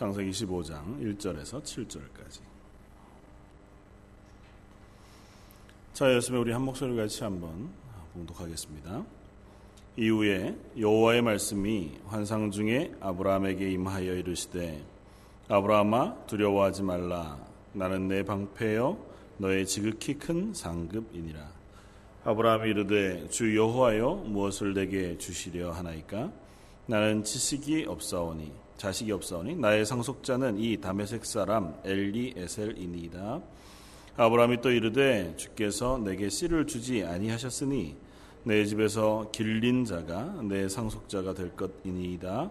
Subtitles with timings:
[0.00, 2.40] 창세기 15장 1절에서 7절까지.
[5.92, 7.68] 자, 예수님 우리 한 목소리 같이 한번
[8.14, 9.04] 봉독하겠습니다.
[9.98, 14.82] 이후에 여호와의 말씀이 환상 중에 아브라함에게 임하여 이르시되
[15.48, 17.38] 아브라함아 두려워하지 말라
[17.74, 18.96] 나는 내 방패여
[19.36, 21.46] 너의 지극히 큰 상급이니라
[22.24, 26.32] 아브라함이 이르되 주 여호와여 무엇을 내게 주시려 하나이까
[26.86, 33.42] 나는 지식이 없사오니 자식이 없사오니 나의 상속자는 이 다메섹 사람 엘리에셀이니이다
[34.16, 37.94] 아브라함이 또 이르되 주께서 내게 씨를 주지 아니하셨으니
[38.44, 42.50] 내 집에서 길린 자가 내 상속자가 될 것이니이다.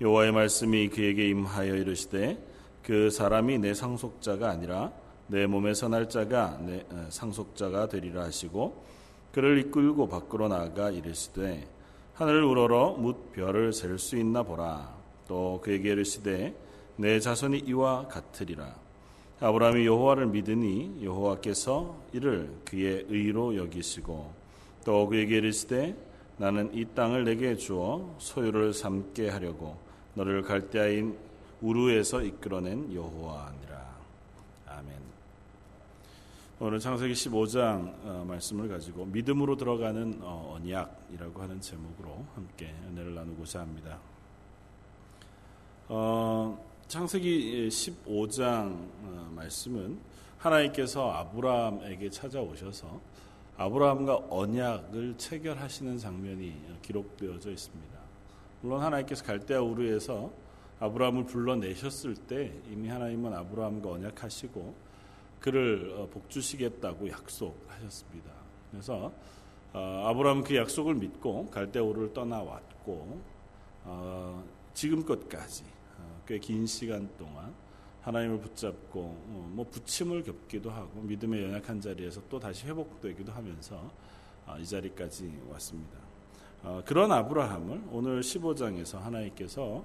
[0.00, 2.38] 여호와의 말씀이 그에게 임하여 이르시되
[2.84, 4.92] 그 사람이 내 상속자가 아니라
[5.26, 8.84] 내 몸에서 날 자가 내 상속자가 되리라 하시고
[9.32, 11.66] 그를 이끌고 밖으로 나가 이르시되
[12.14, 14.93] 하늘을 우러러 묻 별을 셀 수 있나 보라.
[15.26, 16.54] 또 그에게 이르시되
[16.96, 18.74] 내 자손이 이와 같으리라.
[19.40, 24.32] 아브라함이 여호와를 믿으니 여호와께서 이를 그의 의로 여기시고
[24.84, 25.96] 또 그에게 이르시되
[26.36, 29.76] 나는 이 땅을 내게 주어 소유를 삼게 하려고
[30.14, 31.16] 너를 갈대아인
[31.60, 33.94] 우르에서 이끌어낸 여호와니라.
[34.66, 34.94] 아멘.
[36.60, 43.60] 오늘 창세기 15장 어, 말씀을 가지고 믿음으로 들어가는 어, 언약이라고 하는 제목으로 함께 은혜를 나누고자
[43.60, 43.98] 합니다.
[45.86, 49.98] 어, 창세기 15장 어, 말씀은
[50.38, 53.00] 하나님께서 아브라함에게 찾아오셔서
[53.58, 57.98] 아브라함과 언약을 체결하시는 장면이 기록되어져 있습니다.
[58.62, 60.30] 물론 하나님께서 갈대아 우르에서
[60.80, 64.74] 아브라함을 불러내셨을 때 이미 하나님은 아브라함과 언약하시고
[65.38, 68.30] 그를 어, 복주시겠다고 약속하셨습니다.
[68.70, 69.12] 그래서
[69.74, 73.20] 어, 아브라함은 그 약속을 믿고 갈대아 우르를 떠나왔고
[73.84, 75.73] 어, 지금껏까지
[76.26, 77.54] 꽤 긴 시간 동안
[78.02, 83.90] 하나님을 붙잡고 어, 뭐 부침을 겪기도 하고 믿음의 연약한 자리에서 또 다시 회복되기도 하면서
[84.46, 85.98] 어, 이 자리까지 왔습니다.
[86.62, 89.84] 어, 그런 아브라함을 오늘 15장에서 하나님께서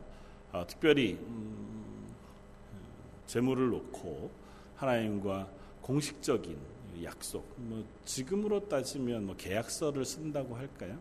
[0.68, 2.08] 특별히 음,
[3.28, 4.31] 재물을 놓고
[4.75, 5.47] 하나님과
[5.81, 6.58] 공식적인
[7.03, 10.97] 약속, 뭐 지금으로 따지면 뭐 계약서를 쓴다고 할까요?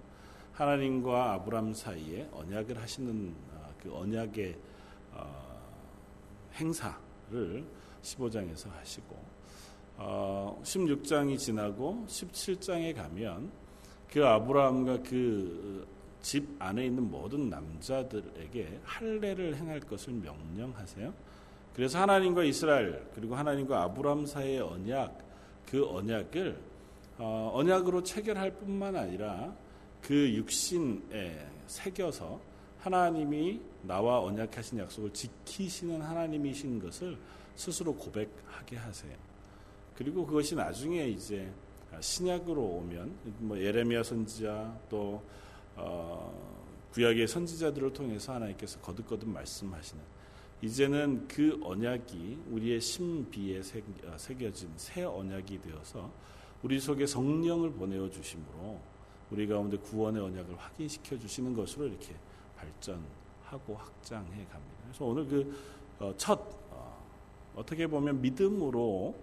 [0.52, 3.34] 하나님과 아브라함 사이에 언약을 하시는
[3.82, 4.56] 그 언약의
[6.58, 6.98] 행사
[7.30, 7.64] 를
[8.02, 9.16] 15장에서 하시고
[9.98, 13.50] 어, 16장이 지나고 17장에 가면
[14.10, 21.12] 그 아브라함과 그 집 안에 있는 모든 남자들에게 할례를 행할 것을 명령하세요.
[21.74, 25.18] 그래서 하나님과 이스라엘 그리고 하나님과 아브라함 사이의 언약
[25.70, 26.58] 그 언약을
[27.18, 29.54] 어, 언약으로 체결할 뿐만 아니라
[30.02, 32.40] 그 육신에 새겨서
[32.80, 37.18] 하나님이 나와 언약하신 약속을 지키시는 하나님이신 것을
[37.56, 39.16] 스스로 고백하게 하세요.
[39.96, 41.50] 그리고 그것이 나중에 이제
[42.00, 45.22] 신약으로 오면 뭐 예레미야 선지자 또
[45.74, 46.32] 어,
[46.92, 50.02] 구약의 선지자들을 통해서 하나님께서 거듭거듭 말씀하시는
[50.62, 53.60] 이제는 그 언약이 우리의 신비에
[54.04, 56.10] 어, 새겨진 새 언약이 되어서
[56.62, 58.80] 우리 속에 성령을 보내어 주심으로
[59.30, 62.14] 우리 가운데 구원의 언약을 확인시켜 주시는 것으로 이렇게
[62.58, 64.82] 발전하고 확장해 갑니다.
[64.84, 65.54] 그래서 오늘
[65.98, 67.04] 그첫 어,
[67.54, 69.14] 어, 떻게 보면 믿음으로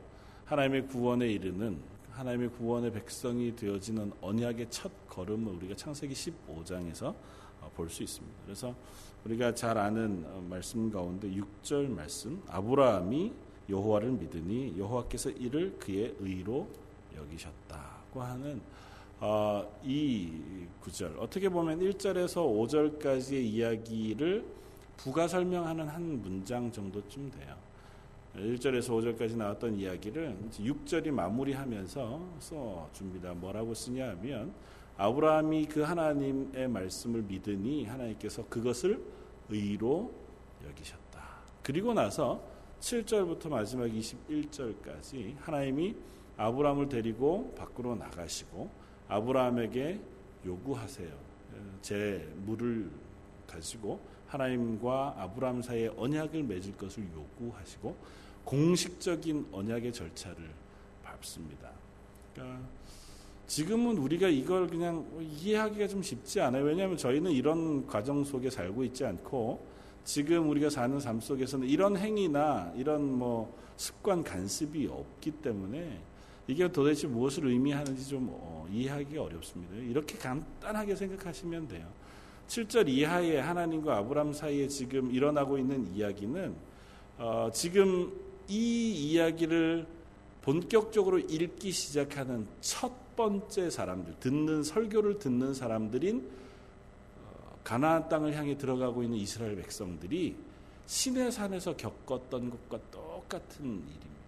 [0.46, 1.80] 하나님의 구원에 이르는
[2.12, 7.14] 하나님의 구원의 백성이 되어지는 언약의 첫 걸음을 우리가 창세기 15장에서
[7.62, 8.38] 어, 볼수 있습니다.
[8.46, 8.74] 그래서
[9.26, 13.34] 우리가 잘 아는 어, 말씀 가운데 6절 말씀 아브라함이
[13.70, 16.70] 여호와를 믿으니 여호와께서 이를 그의 의로
[17.16, 18.62] 여기셨다고 하는
[19.28, 20.30] 어, 이
[20.82, 22.46] 구절 어떻게 보면 1절에서
[23.02, 24.46] 5절까지의 이야기를
[24.98, 27.56] 부가 설명하는 한 문장 정도쯤 돼요.
[28.36, 33.34] 1절에서 5절까지 나왔던 이야기를 6절이 마무리하면서 써 줍니다.
[33.34, 34.54] 뭐라고 쓰냐 하면
[34.96, 39.02] 아브라함이 그 하나님의 말씀을 믿으니 하나님께서 그것을
[39.50, 40.14] 의로
[40.68, 41.24] 여기셨다.
[41.64, 42.44] 그리고 나서
[42.80, 45.96] 7절부터 마지막 21절까지 하나님이
[46.38, 50.00] 아브라함을 데리고 밖으로 나가시고 아브라함에게
[50.46, 51.10] 요구하세요.
[51.82, 52.90] 제 물을
[53.48, 57.96] 가지고 하나님과 아브라함 사이에 언약을 맺을 것을 요구하시고
[58.44, 60.50] 공식적인 언약의 절차를
[61.04, 61.72] 밟습니다.
[62.34, 62.60] 그러니까
[63.48, 66.64] 지금은 우리가 이걸 그냥 이해하기가 좀 쉽지 않아요.
[66.64, 69.66] 왜냐하면 저희는 이런 과정 속에 살고 있지 않고
[70.04, 76.00] 지금 우리가 사는 삶 속에서는 이런 행위나 이런 뭐 습관 간습이 없기 때문에
[76.48, 79.76] 이게 도대체 무엇을 의미하는지 좀 어, 이해하기가 어렵습니다.
[79.76, 81.88] 이렇게 간단하게 생각하시면 돼요.
[82.48, 86.56] 7절 이하에 하나님과 아브람 사이에 지금 일어나고 있는 이야기는
[87.18, 88.14] 어, 지금
[88.48, 89.88] 이 이야기를
[90.42, 96.30] 본격적으로 읽기 시작하는 첫 번째 사람들, 듣는 설교를 듣는 사람들인
[97.24, 100.36] 어, 가나안 땅을 향해 들어가고 있는 이스라엘 백성들이
[100.86, 104.25] 신의 산에서 겪었던 것과 똑같은 일입니다.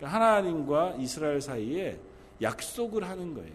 [0.00, 2.00] 그러니까 하나님과 이스라엘 사이에
[2.40, 3.52] 약속을 하는 거예요.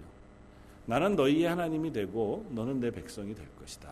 [0.86, 3.92] 나는 너희의 하나님이 되고 너는 내 백성이 될 것이다.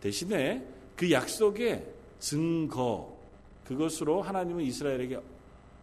[0.00, 1.86] 대신에 그 약속의
[2.18, 3.16] 증거
[3.64, 5.18] 그것으로 하나님은 이스라엘에게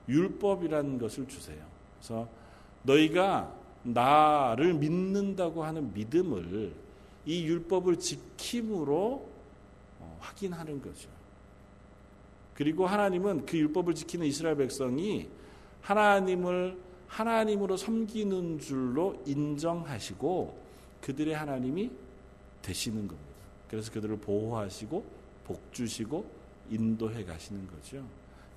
[0.08, 1.58] 율법이라는 것을 주세요.
[1.98, 2.30] 그래서
[2.84, 3.52] 너희가
[3.82, 6.72] 나를 믿는다고 하는 믿음을
[7.26, 9.28] 이 율법을 지킴으로
[10.00, 11.10] 어, 확인하는 거죠.
[12.54, 15.30] 그리고 하나님은 그 율법을 지키는 이스라엘 백성이
[15.82, 16.78] 하나님을
[17.08, 20.58] 하나님으로 섬기는 줄로 인정하시고
[21.02, 21.92] 그들의 하나님이
[22.62, 23.30] 되시는 겁니다.
[23.70, 25.04] 그래서 그들을 보호하시고
[25.46, 26.26] 복 주시고
[26.70, 28.04] 인도해 가시는 거죠.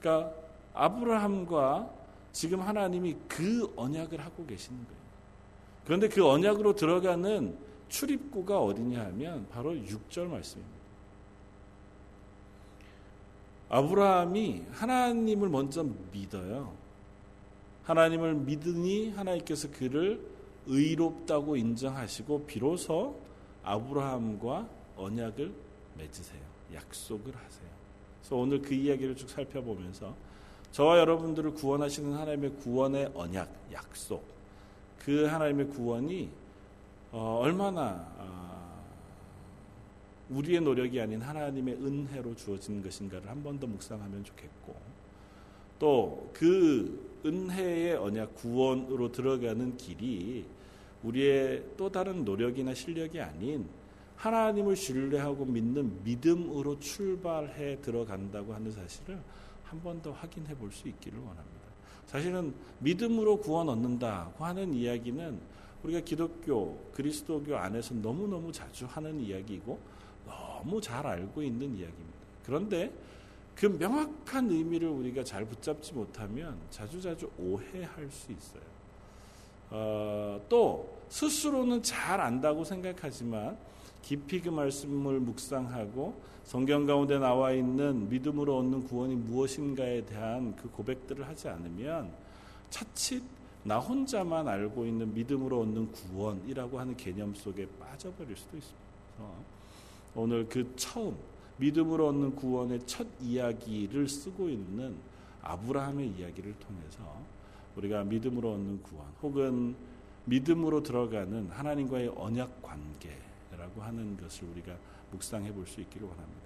[0.00, 0.34] 그러니까
[0.74, 1.90] 아브라함과
[2.32, 5.02] 지금 하나님이 그 언약을 하고 계시는 거예요.
[5.84, 7.56] 그런데 그 언약으로 들어가는
[7.88, 10.82] 출입구가 어디냐 하면 바로 6절 말씀입니다.
[13.68, 16.81] 아브라함이 하나님을 먼저 믿어요.
[17.84, 20.20] 하나님을 믿으니 하나님께서 그를
[20.66, 23.18] 의롭다고 인정하시고 비로소
[23.64, 25.52] 아브라함과 언약을
[25.98, 26.40] 맺으세요.
[26.74, 27.68] 약속을 하세요.
[28.20, 30.14] 그래서 오늘 그 이야기를 쭉 살펴보면서
[30.70, 34.24] 저와 여러분들을 구원하시는 하나님의 구원의 언약, 약속,
[35.04, 36.30] 그 하나님의 구원이
[37.10, 38.82] 어, 얼마나 어,
[40.30, 44.74] 우리의 노력이 아닌 하나님의 은혜로 주어진 것인가를 한 번 더 묵상하면 좋겠고
[45.78, 50.44] 또 그 은혜의 언약 구원으로 들어가는 길이
[51.02, 53.66] 우리의 또 다른 노력이나 실력이 아닌
[54.16, 59.18] 하나님을 신뢰하고 믿는 믿음으로 출발해 들어간다고 하는 사실을
[59.64, 61.62] 한 번 더 확인해 볼 수 있기를 원합니다.
[62.06, 65.38] 사실은 믿음으로 구원 얻는다고 하는 이야기는
[65.82, 69.78] 우리가 기독교, 그리스도교 안에서 너무너무 자주 하는 이야기이고
[70.26, 72.18] 너무 잘 알고 있는 이야기입니다.
[72.44, 72.92] 그런데
[73.54, 78.62] 그 명확한 의미를 우리가 잘 붙잡지 못하면 자주자주 오해할 수 있어요.
[79.70, 83.56] 어, 또 스스로는 잘 안다고 생각하지만
[84.02, 86.14] 깊이 그 말씀을 묵상하고
[86.44, 92.10] 성경 가운데 나와 있는 믿음으로 얻는 구원이 무엇인가에 대한 그 고백들을 하지 않으면
[92.70, 93.22] 차칫
[93.64, 98.82] 나 혼자만 알고 있는 믿음으로 얻는 구원이라고 하는 개념 속에 빠져버릴 수도 있습니다.
[100.14, 101.16] 오늘 그 처음
[101.58, 104.96] 믿음으로 얻는 구원의 첫 이야기를 쓰고 있는
[105.42, 107.20] 아브라함의 이야기를 통해서
[107.76, 109.74] 우리가 믿음으로 얻는 구원 혹은
[110.24, 114.76] 믿음으로 들어가는 하나님과의 언약 관계라고 하는 것을 우리가
[115.10, 116.42] 묵상해 볼 수 있기를 원합니다.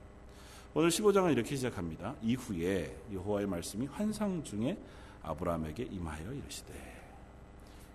[0.74, 2.14] 오늘 15장은 이렇게 시작합니다.
[2.22, 4.76] 이후에 여호와의 말씀이 환상 중에
[5.22, 6.72] 아브라함에게 임하여 이르시되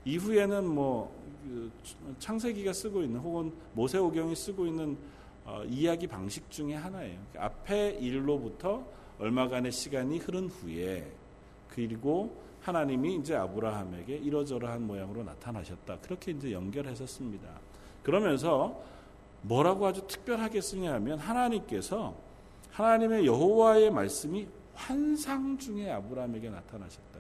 [0.06, 1.72] 이후에는 뭐그
[2.20, 4.98] 창세기가 쓰고 있는 혹은 모세오경이 쓰고 있는
[5.46, 7.20] 어, 이야기 방식 중에 하나예요.
[7.38, 8.86] 앞에 일로부터
[9.20, 11.12] 얼마간의 시간이 흐른 후에
[11.70, 15.98] 그리고 하나님이 이제 아브라함에게 이러저러한 모양으로 나타나셨다.
[16.00, 17.48] 그렇게 이제 연결해서 씁니다.
[18.04, 18.82] 그러면서
[19.42, 22.16] 뭐라고 아주 특별하게 쓰냐면 하나님께서
[22.72, 27.11] 하나님의 여호와의 말씀이 환상 중에 아브라함에게 나타나셨다.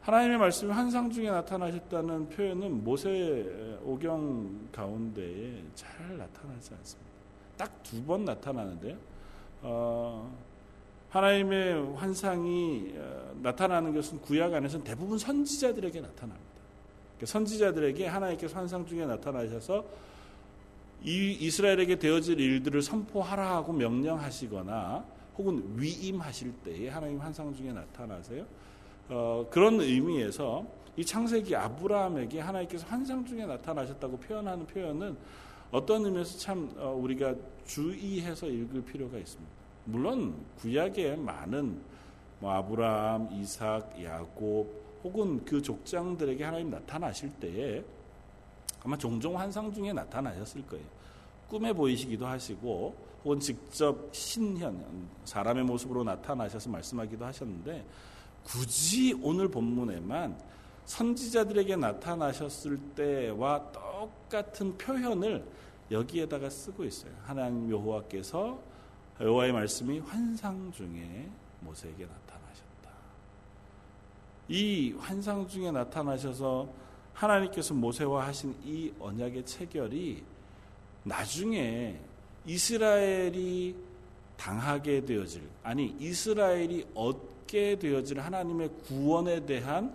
[0.00, 7.10] 하나님의 말씀이 환상 중에 나타나셨다는 표현은 모세 오경 가운데에 잘 나타나지 않습니다.
[7.58, 8.96] 딱 두 번 나타나는데요.
[9.62, 10.34] 어,
[11.10, 16.48] 하나님의 환상이 어, 나타나는 것은 구약 안에서는 대부분 선지자들에게 나타납니다.
[17.18, 19.84] 그러니까 선지자들에게 하나님께서 환상 중에 나타나셔서
[21.02, 25.04] 이 이스라엘에게 되어질 일들을 선포하라 하고 명령하시거나
[25.36, 28.46] 혹은 위임하실 때에 하나님 환상 중에 나타나세요.
[29.10, 30.64] 어, 그런 의미에서
[30.96, 35.16] 이 창세기 아브라함에게 하나님께서 환상 중에 나타나셨다고 표현하는 표현은
[35.72, 37.34] 어떤 의미에서 참 어, 우리가
[37.66, 39.52] 주의해서 읽을 필요가 있습니다.
[39.86, 41.80] 물론 구약에 많은
[42.38, 47.82] 뭐 아브라함, 이삭, 야곱 혹은 그 족장들에게 하나님 나타나실 때에
[48.84, 50.84] 아마 종종 환상 중에 나타나셨을 거예요.
[51.48, 54.82] 꿈에 보이시기도 하시고 혹은 직접 신현
[55.24, 57.84] 사람의 모습으로 나타나셔서 말씀하기도 하셨는데
[58.44, 60.38] 굳이 오늘 본문에만
[60.86, 65.44] 선지자들에게 나타나셨을 때와 똑같은 표현을
[65.90, 67.12] 여기에다가 쓰고 있어요.
[67.24, 68.58] 하나님 여호와께서
[69.20, 71.28] 여호와의 말씀이 환상 중에
[71.60, 72.90] 모세에게 나타나셨다.
[74.48, 76.68] 이 환상 중에 나타나셔서
[77.12, 80.24] 하나님께서 모세와 하신 이 언약의 체결이
[81.04, 82.00] 나중에
[82.46, 83.76] 이스라엘이
[84.36, 89.92] 당하게 되어질 아니 이스라엘이 얻 게 되어질 하나님의 구원에 대한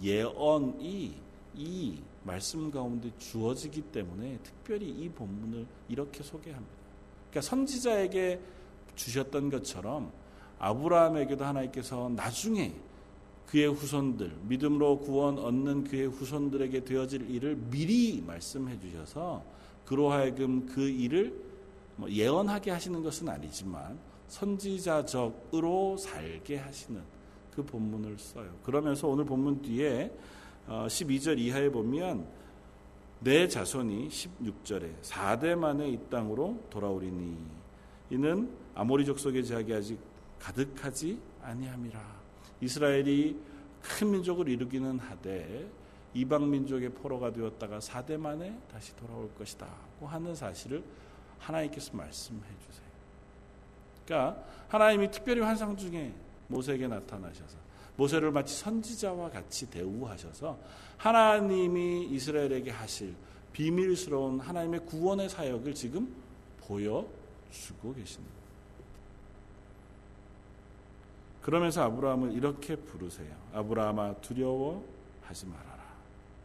[0.00, 1.16] 예언이
[1.56, 6.72] 이 말씀 가운데 주어지기 때문에 특별히 이 본문을 이렇게 소개합니다.
[7.28, 8.40] 그러니까 선지자에게
[8.94, 10.12] 주셨던 것처럼
[10.60, 12.72] 아브라함에게도 하나님께서 나중에
[13.46, 19.42] 그의 후손들, 믿음으로 구원 얻는 그의 후손들에게 되어질 일을 미리 말씀해 주셔서
[19.84, 21.34] 그로 하여금 그 일을
[21.96, 23.98] 뭐 예언하게 하시는 것은 아니지만
[24.32, 27.02] 선지자적으로 살게 하시는
[27.54, 28.50] 그 본문을 써요.
[28.62, 30.10] 그러면서 오늘 본문 뒤에
[30.66, 32.26] 12절 어, 이하에 보면
[33.20, 37.36] 내 자손이 16절에 4대 만에 이 땅으로 돌아오리니
[38.10, 40.00] 이는 아모리 족 속의 제약이 아직
[40.38, 42.00] 가득하지 아니함이라.
[42.62, 43.38] 이스라엘이
[43.82, 45.70] 큰 민족을 이루기는 하되
[46.14, 50.82] 이방 민족의 포로가 되었다가 4대 만에 다시 돌아올 것이다고 하는 사실을
[51.38, 52.81] 하나님께서 말씀해 주세요.
[54.12, 56.12] 그러니까 하나님이 특별히 환상 중에
[56.48, 57.56] 모세에게 나타나셔서
[57.96, 60.58] 모세를 마치 선지자와 같이 대우하셔서
[60.98, 63.14] 하나님이 이스라엘에게 하실
[63.54, 66.14] 비밀스러운 하나님의 구원의 사역을 지금
[66.60, 68.34] 보여주고 계십니다.
[71.40, 73.34] 그러면서 아브라함을 이렇게 부르세요.
[73.52, 75.82] 아브라함아 두려워하지 말아라.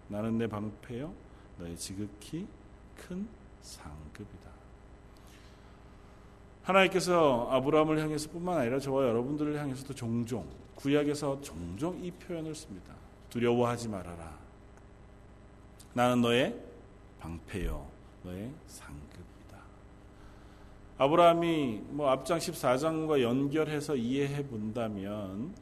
[0.07, 1.13] 나는 내 방패요
[1.59, 2.47] 너의 지극히
[2.95, 3.27] 큰
[3.61, 4.46] 상급이다.
[6.67, 10.45] 하나님께서 아브라함을 향해서뿐만 아니라 저와 여러분들을 향해서도 종종
[10.75, 12.93] 구약에서 종종 이 표현을 씁니다.
[13.29, 14.37] 두려워하지 말아라.
[15.93, 16.55] 나는 너의
[17.19, 17.87] 방패요
[18.23, 19.27] 너의 상급.
[20.99, 25.53] 아브라함이 뭐 앞장 14장과 연결해서 이해해 본다면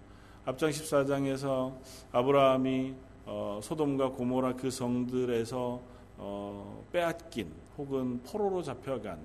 [0.46, 1.76] 앞장 14장에서
[2.14, 2.96] 아브라함이
[3.26, 5.82] 어, 소돔과 고모라 그 성들에서
[6.18, 9.20] 어, 빼앗긴 혹은 포로로 잡혀간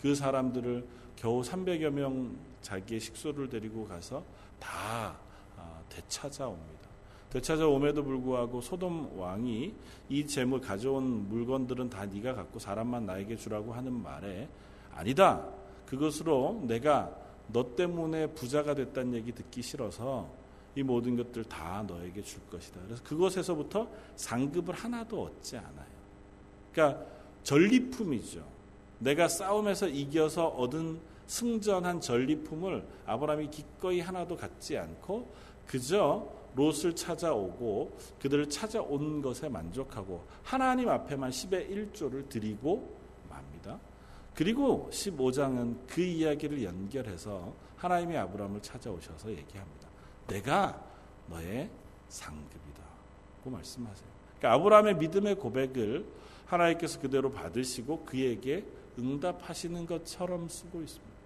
[0.00, 0.86] 그 사람들을
[1.16, 4.22] 겨우 300여 명 자기의 식소를 데리고 가서
[4.58, 5.16] 다
[5.56, 6.86] 어, 되찾아옵니다.
[7.30, 9.74] 되찾아옴에도 불구하고 소돔 왕이
[10.08, 14.48] 이 재물 가져온 물건들은 다 네가 갖고 사람만 나에게 주라고 하는 말에
[14.94, 15.46] 아니다.
[15.86, 17.14] 그것으로 내가
[17.48, 20.28] 너 때문에 부자가 됐다는 얘기 듣기 싫어서
[20.74, 22.80] 이 모든 것들 다 너에게 줄 것이다.
[22.84, 25.86] 그래서 그것에서부터 상급을 하나도 얻지 않아요.
[26.72, 27.06] 그러니까
[27.42, 28.55] 전리품이죠.
[28.98, 35.32] 내가 싸움에서 이겨서 얻은 승전한 전리품을 아브라함이 기꺼이 하나도 갖지 않고
[35.66, 42.96] 그저 롯을 찾아오고 그들을 찾아온 것에 만족하고 하나님 앞에만 10의 1조를 드리고
[44.36, 49.88] 그리고 15장은 그 이야기를 연결해서 하나님이 아브라함을 찾아오셔서 얘기합니다.
[50.26, 50.84] 내가
[51.28, 51.70] 너의
[52.08, 52.82] 상급이다
[53.42, 54.08] 고 말씀하세요.
[54.38, 56.06] 그러니까 아브라함의 믿음의 고백을
[56.44, 58.64] 하나님께서 그대로 받으시고 그에게
[58.98, 61.16] 응답하시는 것처럼 쓰고 있습니다.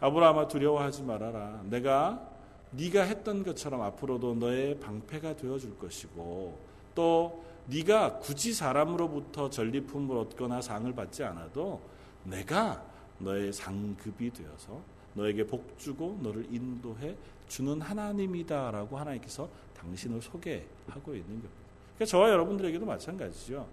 [0.00, 1.62] 아브라함아 두려워하지 말아라.
[1.64, 2.28] 내가
[2.72, 6.58] 네가 했던 것처럼 앞으로도 너의 방패가 되어 줄 것이고
[6.94, 11.80] 또 네가 굳이 사람으로부터 전리품을 얻거나 상을 받지 않아도
[12.24, 12.84] 내가
[13.18, 14.80] 너의 상급이 되어서
[15.14, 17.16] 너에게 복 주고 너를 인도해
[17.48, 21.50] 주는 하나님이다라고 하나님께서 당신을 소개하고 있는 겁니다.
[21.94, 23.66] 그러니까 저와 여러분들에게도 마찬가지죠.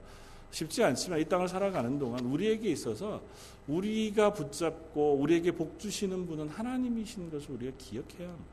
[0.52, 3.22] 쉽지 않지만 이 땅을 살아가는 동안 우리에게 있어서
[3.68, 8.52] 우리가 붙잡고 우리에게 복 주시는 분은 하나님이신 것을 우리가 기억해야 합니다.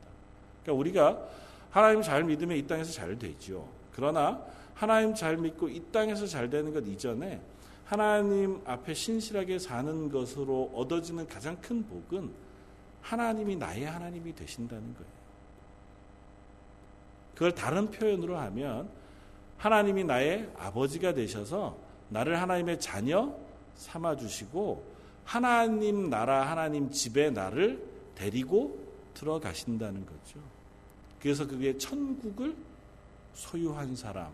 [0.63, 1.29] 그러니까 우리가
[1.69, 3.67] 하나님 잘 믿으면 이 땅에서 잘 되죠.
[3.91, 4.41] 그러나
[4.73, 7.41] 하나님 잘 믿고 이 땅에서 잘 되는 것 이전에
[7.85, 12.31] 하나님 앞에 신실하게 사는 것으로 얻어지는 가장 큰 복은
[13.01, 15.19] 하나님이 나의 하나님이 되신다는 거예요.
[17.33, 18.89] 그걸 다른 표현으로 하면
[19.57, 23.33] 하나님이 나의 아버지가 되셔서 나를 하나님의 자녀
[23.75, 24.83] 삼아 주시고
[25.23, 27.83] 하나님 나라 하나님 집에 나를
[28.15, 28.79] 데리고
[29.13, 30.39] 들어가신다는 거죠.
[31.21, 32.55] 그래서 그게 천국을
[33.33, 34.31] 소유한 사람,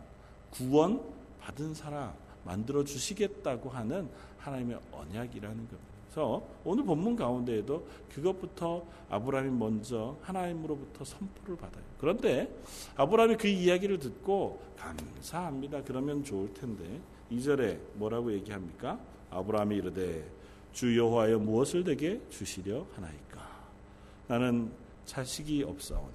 [0.52, 1.02] 구원
[1.42, 2.14] 받은 사람
[2.44, 5.96] 만들어 주시겠다고 하는 하나님의 언약이라는 겁니다.
[6.08, 11.84] 그래서 오늘 본문 가운데에도 그것부터 아브라함이 먼저 하나님으로부터 선포를 받아요.
[12.00, 12.50] 그런데
[12.96, 15.82] 아브라함이 그 이야기를 듣고 감사합니다.
[15.84, 17.02] 그러면 좋을 텐데
[17.38, 19.00] 2절에 뭐라고 얘기합니까?
[19.32, 20.26] 아브라함이 이르되
[20.74, 23.66] 주 여호와여 무엇을 내게 주시려 하나이까?
[24.28, 24.72] 나는
[25.06, 26.14] 자식이 없사오니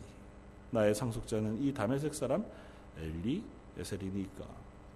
[0.70, 2.44] 나의 상속자는 이 다메섹 사람
[2.98, 3.42] 엘리
[3.78, 4.44] 에셀이니까.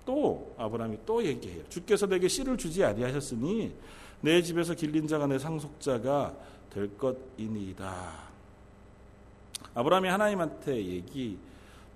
[0.04, 1.66] 또 아브라함이 또 얘기해요.
[1.68, 3.74] 주께서 내게 씨를 주지 아니하셨으니
[4.20, 6.34] 내 집에서 길린 자가 내 상속자가
[6.70, 8.24] 될 것이니이다.
[9.74, 11.38] 아브라함이 하나님한테 얘기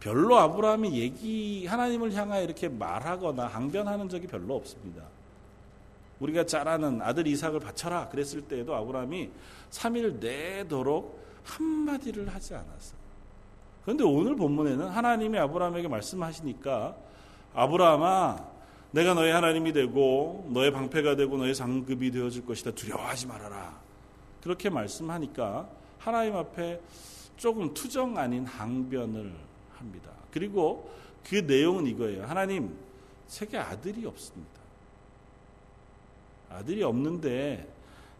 [0.00, 5.02] 별로 아브라함이 얘기 하나님을 향하여 이렇게 말하거나 항변하는 적이 별로 없습니다.
[6.20, 9.30] 우리가 잘 아는 아들 이삭을 바쳐라 그랬을 때에도 아브라함이
[9.70, 12.98] 3일 내도록 한마디를 하지 않았어요.
[13.84, 16.96] 그런데 오늘 본문에는 하나님이 아브라함에게 말씀하시니까
[17.54, 18.58] 아브라함아
[18.90, 23.78] 내가 너의 하나님이 되고 너의 방패가 되고 너의 상급이 되어 줄 것이다 두려워하지 말아라
[24.42, 26.80] 그렇게 말씀하니까 하나님 앞에
[27.36, 29.47] 조금 투정 아닌 항변을
[29.78, 30.10] 합니다.
[30.30, 30.90] 그리고
[31.28, 32.24] 그 내용은 이거예요.
[32.24, 32.76] 하나님
[33.26, 34.58] 세계 아들이 없습니다.
[36.50, 37.68] 아들이 없는데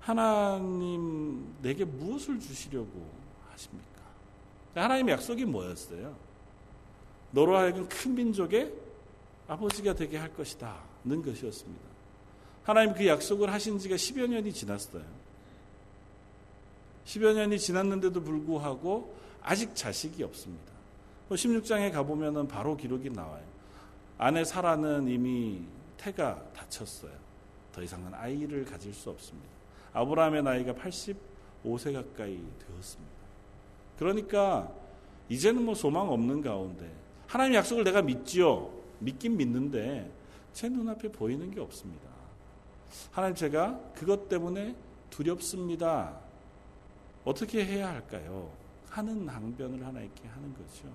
[0.00, 3.10] 하나님 내게 무엇을 주시려고
[3.50, 3.88] 하십니까?
[4.74, 6.14] 하나님의 약속이 뭐였어요?
[7.30, 8.72] 너로 하여금 큰 민족의
[9.48, 10.76] 아버지가 되게 할 것이다.
[11.04, 11.88] 는 것이었습니다.
[12.64, 15.04] 하나님 그 약속을 하신 지가 10여 년이 지났어요.
[17.06, 20.77] 10여 년이 지났는데도 불구하고 아직 자식이 없습니다.
[21.35, 23.44] 16장에 가보면 바로 기록이 나와요.
[24.16, 25.62] 아내 사라는 이미
[25.97, 27.12] 태가 다쳤어요.
[27.73, 29.49] 더 이상은 아이를 가질 수 없습니다.
[29.92, 33.12] 아브라함의 나이가 85세 가까이 되었습니다.
[33.99, 34.73] 그러니까
[35.28, 36.90] 이제는 뭐 소망 없는 가운데
[37.26, 38.70] 하나님 약속을 내가 믿지요.
[39.00, 40.11] 믿긴 믿는데
[40.52, 42.08] 제 눈앞에 보이는 게 없습니다.
[43.12, 44.75] 하나님 제가 그것 때문에
[45.11, 46.18] 두렵습니다.
[47.25, 48.50] 어떻게 해야 할까요?
[48.90, 50.88] 하는 항변을 하나님께 하는 거죠.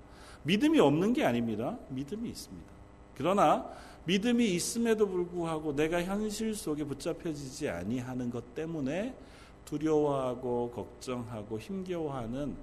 [0.43, 1.77] 믿음이 없는 게 아닙니다.
[1.89, 2.67] 믿음이 있습니다.
[3.15, 3.69] 그러나
[4.05, 9.15] 믿음이 있음에도 불구하고 내가 현실 속에 붙잡혀지지 아니하는 것 때문에
[9.65, 12.55] 두려워하고 걱정하고 힘겨워하는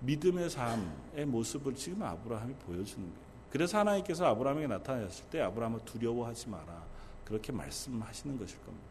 [0.00, 3.24] 믿음의 삶의 모습을 지금 아브라함이 보여주는 거예요.
[3.50, 6.82] 그래서 하나님께서 아브라함에게 나타나셨을 때 아브라함을 두려워하지 마라.
[7.24, 8.84] 그렇게 말씀하시는 것일 겁니다.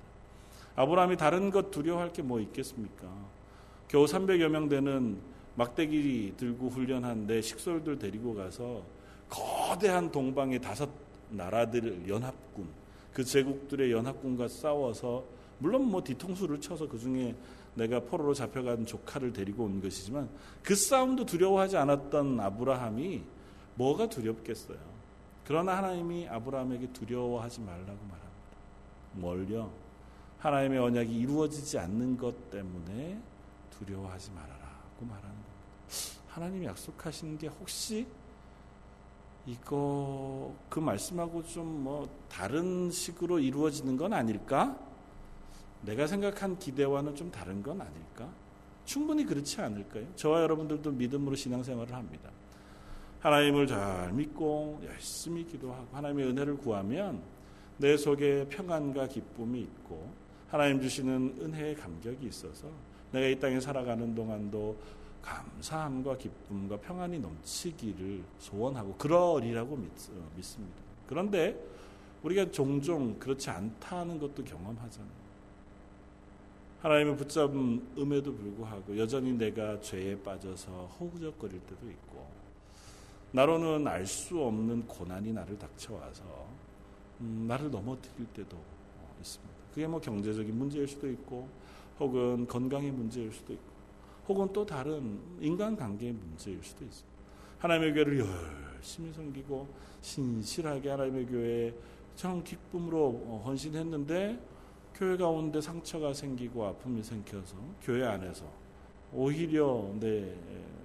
[0.75, 3.07] 아브라함이 다른 것 두려워할 게 뭐 있겠습니까?
[3.87, 5.19] 겨우 300여 명 되는
[5.55, 8.83] 막대기 들고 훈련한 내 식솔들 데리고 가서
[9.29, 10.89] 거대한 동방의 다섯
[11.29, 12.67] 나라들 연합군
[13.13, 15.23] 그 제국들의 연합군과 싸워서
[15.59, 17.35] 물론 뭐 뒤통수를 쳐서 그 중에
[17.75, 20.29] 내가 포로로 잡혀간 조카를 데리고 온 것이지만
[20.61, 23.21] 그 싸움도 두려워하지 않았던 아브라함이
[23.75, 24.77] 뭐가 두렵겠어요.
[25.45, 28.23] 그러나 하나님이 아브라함에게 두려워하지 말라고 말합니다.
[29.13, 29.71] 뭘요?
[30.39, 33.17] 하나님의 언약이 이루어지지 않는 것 때문에
[33.71, 35.53] 두려워하지 말아라 고 말하는 겁니다.
[36.29, 38.07] 하나님이 약속하신 게 혹시
[39.45, 44.77] 이거 그 말씀하고 좀 뭐 다른 식으로 이루어지는 건 아닐까?
[45.81, 48.29] 내가 생각한 기대와는 좀 다른 건 아닐까?
[48.85, 50.05] 충분히 그렇지 않을까요?
[50.15, 52.29] 저와 여러분들도 믿음으로 신앙생활을 합니다.
[53.19, 57.21] 하나님을 잘 믿고 열심히 기도하고 하나님의 은혜를 구하면
[57.77, 60.09] 내 속에 평안과 기쁨이 있고
[60.49, 62.67] 하나님 주시는 은혜의 감격이 있어서
[63.13, 64.75] 내가 이 땅에 살아가는 동안도
[65.21, 69.89] 감사함과 기쁨과 평안이 넘치기를 소원하고 그러리라고 믿,
[70.43, 70.75] 습니다
[71.07, 71.57] 그런데
[72.23, 75.23] 우리가 종종 그렇지 않다는 것도 경험하잖아요.
[76.81, 82.27] 하나님의 붙잡음에도 불구하고 여전히 내가 죄에 빠져서 허우적거릴 때도 있고
[83.31, 86.23] 나로는 알 수 없는 고난이 나를 닥쳐와서
[87.21, 88.57] 음, 나를 넘어뜨릴 때도
[89.21, 89.53] 있습니다.
[89.73, 91.47] 그게 뭐 경제적인 문제일 수도 있고
[91.99, 93.73] 혹은 건강의 문제일 수도 있고
[94.27, 97.13] 혹은 또 다른 인간관계의 문제일 수도 있습니다.
[97.59, 99.67] 하나님의 교회를 열심히 섬기고
[100.01, 101.73] 신실하게 하나님의 교회에
[102.15, 104.39] 참 기쁨으로 헌신했는데
[104.95, 108.45] 교회 가운데 상처가 생기고 아픔이 생겨서 교회 안에서
[109.11, 110.35] 오히려 내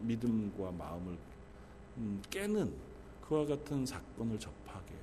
[0.01, 1.17] 믿음과 마음을
[1.99, 2.73] 음, 깨는
[3.27, 4.95] 그와 같은 사건을 접하게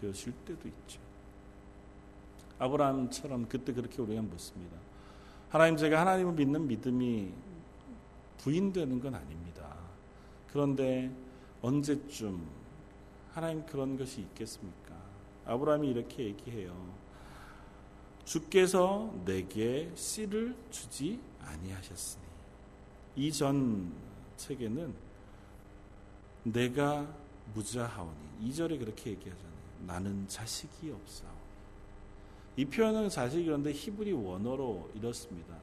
[0.00, 1.00] 되었을 때도 있죠.
[2.58, 4.76] 아브라함처럼 그때 그렇게 우리가 묻습니다.
[5.48, 7.32] 하나님 제가 하나님을 믿는 믿음이
[8.38, 9.76] 부인되는 건 아닙니다.
[10.50, 11.10] 그런데
[11.62, 12.46] 언제쯤
[13.32, 14.94] 하나님 그런 것이 있겠습니까?
[15.46, 16.74] 아브라함이 이렇게 얘기해요.
[18.24, 22.24] 주께서 내게 씨를 주지 아니하셨으니
[23.14, 23.92] 이전
[24.36, 24.94] 책에는
[26.42, 27.06] 내가
[27.54, 29.52] 무자하오니 2절에 그렇게 얘기하잖아요.
[29.86, 31.35] 나는 자식이 없사오니
[32.56, 35.54] 이 표현은 사실 그런데 히브리 원어로 이렇습니다.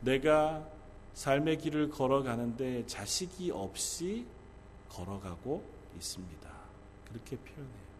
[0.00, 0.66] 내가
[1.14, 4.24] 삶의 길을 걸어가는데 자식이 없이
[4.88, 5.62] 걸어가고
[5.96, 6.50] 있습니다.
[7.08, 7.90] 그렇게 표현해요.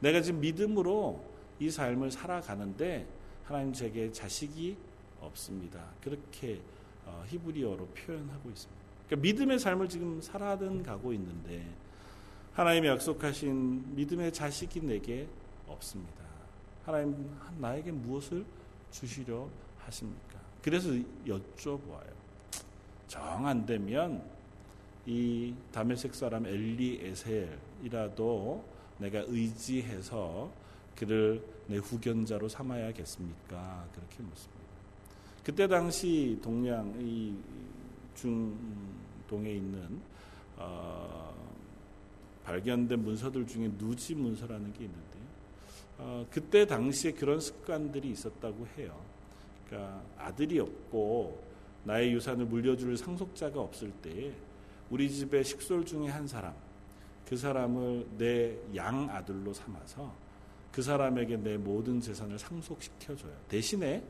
[0.00, 1.24] 내가 지금 믿음으로
[1.58, 3.06] 이 삶을 살아가는데
[3.44, 4.76] 하나님 제게 자식이
[5.20, 5.82] 없습니다.
[6.02, 6.60] 그렇게
[7.06, 8.82] 어, 히브리어로 표현하고 있습니다.
[9.06, 11.66] 그러니까 믿음의 삶을 지금 살아든 가고 있는데
[12.52, 15.26] 하나님이 약속하신 믿음의 자식이 내게
[15.66, 16.27] 없습니다.
[16.88, 18.46] 하나님 나에게 무엇을
[18.90, 19.46] 주시려
[19.76, 20.40] 하십니까?
[20.62, 20.88] 그래서
[21.26, 22.16] 여쭤보아요.
[23.06, 24.22] 정 안 되면
[25.04, 27.44] 이 다메섹 사람 엘리에셀이라도
[29.00, 30.50] 내가 의지해서
[30.96, 33.86] 그를 내 후견자로 삼아야겠습니까?
[33.94, 34.62] 그렇게 묻습니다.
[35.44, 37.34] 그때 당시 동양 이
[38.14, 40.00] 중동에 있는
[40.56, 41.34] 어,
[42.44, 45.07] 발견된 문서들 중에 누지 문서라는 게 있는데
[45.98, 48.96] 어, 그때 당시에 그런 습관들이 있었다고 해요.
[49.66, 51.42] 그러니까 아들이 없고
[51.84, 54.32] 나의 유산을 물려줄 상속자가 없을 때
[54.90, 56.54] 우리 집의 식솔 중에 한 사람
[57.28, 60.12] 그 사람을 내 양 아들로 삼아서
[60.72, 63.32] 그 사람에게 내 모든 재산을 상속시켜줘요.
[63.48, 64.02] 대신에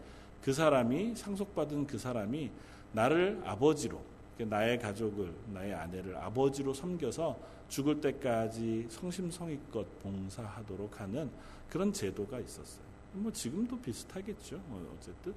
[0.42, 2.50] 그 사람이 상속받은 그 사람이
[2.92, 4.00] 나를 아버지로
[4.38, 7.36] 나의 가족을 나의 아내를 아버지로 섬겨서
[7.68, 11.28] 죽을 때까지 성심성의껏 봉사하도록 하는
[11.68, 12.84] 그런 제도가 있었어요.
[13.12, 14.60] 뭐 지금도 비슷하겠죠.
[14.66, 15.34] 뭐 어쨌든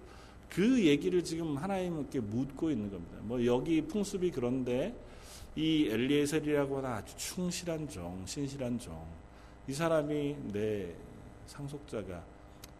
[0.49, 3.17] 그 얘기를 지금 하나님께 묻고 있는 겁니다.
[3.21, 4.95] 뭐 여기 풍습이 그런데
[5.55, 9.05] 이 엘리에셀이라고 하는 아주 충실한 종, 신실한 종,
[9.67, 10.93] 이 사람이 내
[11.47, 12.23] 상속자가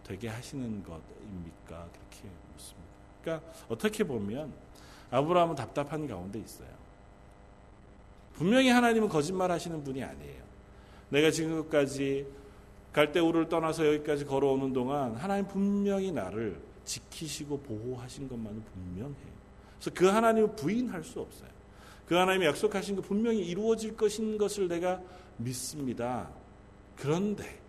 [0.04, 1.90] 되게 하시는 것입니까?
[1.92, 2.90] 그렇게 묻습니다.
[3.22, 4.54] 그러니까 어떻게 보면
[5.12, 6.70] 아브라함은 답답한 가운데 있어요.
[8.34, 10.42] 분명히 하나님은 거짓말 하시는 분이 아니에요.
[11.10, 12.26] 내가 지금까지
[12.94, 19.42] 갈대우를 떠나서 여기까지 걸어오는 동안 하나님 분명히 나를 지키시고 보호하신 것만은 분명해요.
[19.80, 21.50] 그래서 그 하나님을 부인할 수 없어요.
[22.06, 25.02] 그 하나님이 약속하신 것 분명히 이루어질 것인 것을 내가
[25.38, 26.30] 믿습니다.
[26.98, 27.60] 그런데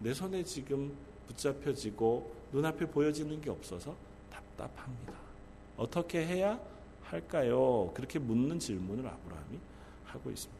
[0.00, 0.92] 내 손에 지금
[1.28, 3.94] 붙잡혀지고 눈앞에 보여지는 게 없어서
[4.30, 5.12] 답답합니다.
[5.76, 6.60] 어떻게 해야
[7.02, 7.90] 할까요?
[7.94, 9.58] 그렇게 묻는 질문을 아브라함이
[10.04, 10.59] 하고 있습니다.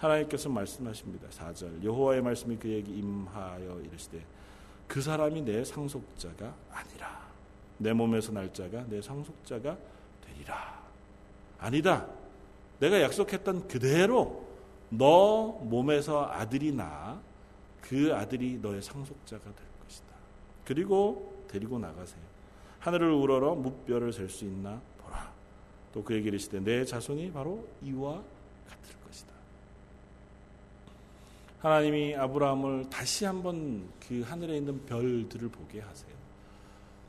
[0.00, 1.28] 하나님께서 말씀하십니다.
[1.28, 4.24] 4절 여호와의 말씀이 그에게 임하여 이르시되
[4.88, 7.30] 그 사람이 내 상속자가 아니라
[7.78, 9.76] 내 몸에서 날 자가 내 상속자가
[10.26, 10.80] 되리라.
[11.58, 12.06] 아니다.
[12.78, 14.48] 내가 약속했던 그대로
[14.88, 17.30] 너 몸에서 아들이 나
[17.90, 20.06] 그 아들이 너의 상속자가 될 것이다.
[20.64, 22.22] 그리고 데리고 나가세요.
[22.78, 25.32] 하늘을 우러러 무뼈를 셀 수 있나 보라.
[25.92, 28.22] 또 그에게 이르시되 내 자손이 바로 이와
[28.80, 28.99] 것이다.
[31.60, 36.10] 하나님이 아브라함을 다시 한번 그 하늘에 있는 별들을 보게 하세요.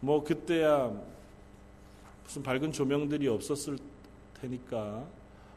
[0.01, 0.91] 뭐 그때야
[2.23, 3.77] 무슨 밝은 조명들이 없었을
[4.41, 5.07] 테니까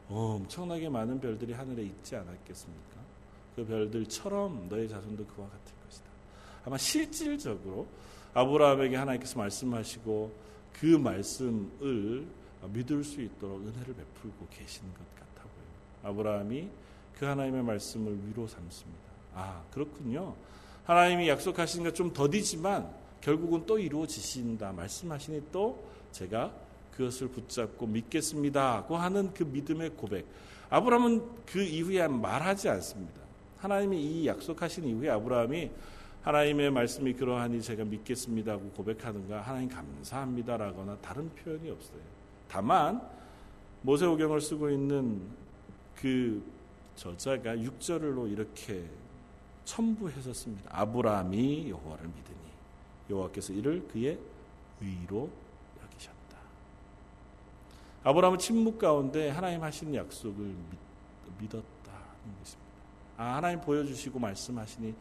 [0.09, 3.01] 엄청나게 많은 별들이 하늘에 있지 않았겠습니까?
[3.57, 6.07] 그 별들처럼 너의 자손도 그와 같을 것이다.
[6.65, 7.87] 아마 실질적으로
[8.35, 10.33] 아브라함에게 하나님께서 말씀하시고
[10.73, 12.27] 그 말씀을
[12.73, 16.13] 믿을 수 있도록 은혜를 베풀고 계시는 것 같아 보여요.
[16.13, 16.69] 아브라함이
[17.19, 19.01] 그 하나님의 말씀을 위로 삼습니다.
[19.35, 20.35] 아, 그렇군요.
[20.85, 22.89] 하나님이 약속하신 것 좀 더디지만
[23.21, 24.73] 결국은 또 이루어지신다.
[24.73, 26.53] 말씀하시니 또 제가
[26.97, 30.27] 그것을 붙잡고 믿겠습니다고 하는 그 믿음의 고백.
[30.71, 33.21] 아브라함은 그 이후에 말하지 않습니다.
[33.59, 35.71] 하나님이 이 약속하신 이후에 아브라함이
[36.23, 42.01] 하나님의 말씀이 그러하니 제가 믿겠습니다고 고백하는가 하나님 감사합니다라거나 다른 표현이 없어요.
[42.49, 43.01] 다만
[43.83, 45.21] 모세오경을 쓰고 있는
[45.97, 46.43] 그
[46.97, 48.89] 저자가 6절로 이렇게
[49.65, 50.71] 첨부해서 씁니다.
[50.73, 52.37] 아브라함이 여호와를 믿으니
[53.11, 54.19] 여호와께서 이를 그의
[54.81, 55.31] 의로
[55.83, 56.39] 여기셨다.
[58.05, 60.55] 아브라함은 침묵 가운데 하나님 하신 약속을
[61.39, 62.73] 믿, 었다는 것입니다.
[63.17, 64.95] 아, 하나님 보여주시고 말씀하시니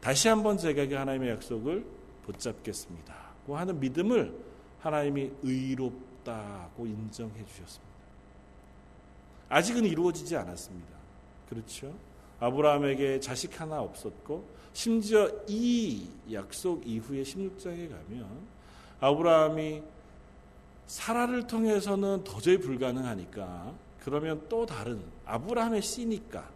[0.00, 1.84] 다시 한번 제가 그 하나님의 약속을
[2.24, 3.14] 붙잡겠습니다.
[3.46, 4.34] 고 하는 믿음을
[4.80, 7.94] 하나님이 의롭다고 인정해 주셨습니다.
[9.48, 10.93] 아직은 이루어지지 않았습니다.
[11.48, 11.94] 그렇죠?
[12.40, 18.26] 아브라함에게 자식 하나 없었고 심지어 이 약속 이후에 16장에 가면
[19.00, 19.82] 아브라함이
[20.86, 26.48] 사라를 통해서는 도저히 불가능하니까 그러면 또 다른 아브라함의 씨니까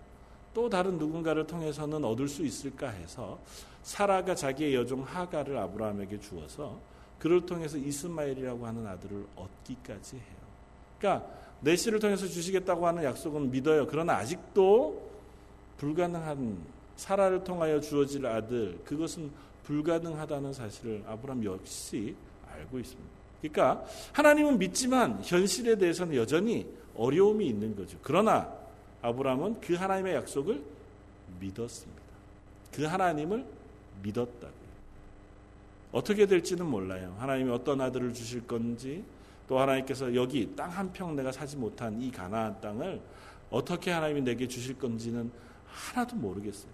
[0.53, 3.39] 또 다른 누군가를 통해서는 얻을 수 있을까 해서
[3.83, 6.79] 사라가 자기의 여종 하가를 아브라함에게 주어서
[7.19, 10.25] 그를 통해서 이스마엘이라고 하는 아들을 얻기까지 해요.
[10.99, 11.27] 그러니까
[11.61, 13.87] 내시를 통해서 주시겠다고 하는 약속은 믿어요.
[13.87, 15.09] 그러나 아직도
[15.79, 16.59] 불가능한
[16.97, 19.31] 사라를 통하여 주어질 아들 그것은
[19.65, 22.15] 불가능하다는 사실을 아브라함 역시
[22.51, 23.11] 알고 있습니다.
[23.41, 26.67] 그러니까 하나님은 믿지만 현실에 대해서는 여전히
[26.97, 27.99] 어려움이 있는 거죠.
[28.03, 28.53] 그러나
[29.03, 30.61] 아브라함은 그 하나님의 약속을
[31.39, 32.03] 믿었습니다.
[32.73, 33.45] 그 하나님을
[34.03, 34.69] 믿었다고요.
[35.93, 37.15] 어떻게 될지는 몰라요.
[37.19, 39.05] 하나님이 어떤 아들을 주실 건지
[39.49, 43.01] 또 하나님께서 여기 땅 한 평 내가 사지 못한 이 가나안 땅을
[43.51, 45.31] 어떻게 하나님이 내게 주실 건지는
[45.67, 46.71] 하나도 모르겠어요.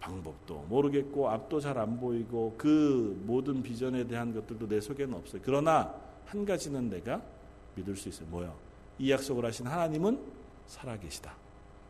[0.00, 5.42] 방법도 모르겠고 앞도 잘 안 보이고 그 모든 비전에 대한 것들도 내 속에는 없어요.
[5.44, 5.92] 그러나
[6.26, 7.20] 한 가지는 내가
[7.74, 8.26] 믿을 수 있어요.
[8.28, 8.54] 뭐요?
[8.98, 10.18] 이 약속을 하신 하나님은
[10.66, 11.34] 살아계시다.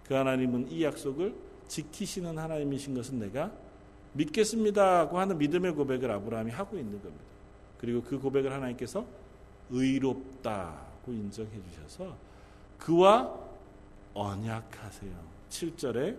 [0.07, 1.35] 그 하나님은 이 약속을
[1.69, 3.53] 지키시는 하나님이신 것은 내가
[4.15, 7.25] 믿겠습니다고 하는 믿음의 고백을 아브라함이 하고 있는 겁니다.
[7.79, 9.05] 그리고 그 고백을 하나님께서
[9.71, 12.17] 의롭다고 인정해 주셔서
[12.79, 13.33] 그와
[14.15, 15.13] 언약하세요.
[15.51, 16.17] 7절에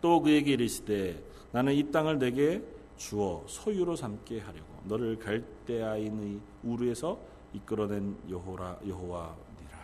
[0.00, 2.62] 또 그에게 이르시되 나는 이 땅을 내게
[2.96, 7.18] 주어 소유로 삼게 하려고 너를 갈대아인의 우르에서
[7.52, 9.78] 이끌어낸 여호라 여호와니라.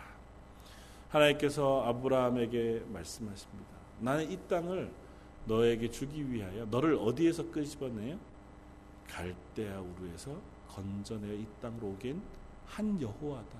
[1.09, 3.69] 하나님께서 아브라함에게 말씀하십니다.
[3.99, 4.91] 나는 이 땅을
[5.45, 8.17] 너에게 주기 위하여 너를 어디에서 끄집어내요?
[9.07, 10.35] 갈대아 우르에서
[10.69, 12.21] 건져내어 이 땅으로 오긴
[12.69, 13.59] 한 여호와다.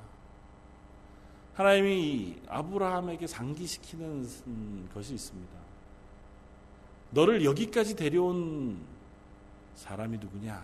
[1.56, 5.54] 하나님이 아브라함에게 상기시키는 것이 있습니다.
[7.12, 8.80] 너를 여기까지 데려온
[9.76, 10.64] 사람이 누구냐?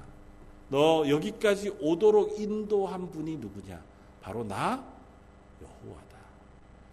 [0.70, 3.82] 너 여기까지 오도록 인도한 분이 누구냐?
[4.22, 4.84] 바로 나
[5.62, 6.18] 여호와다.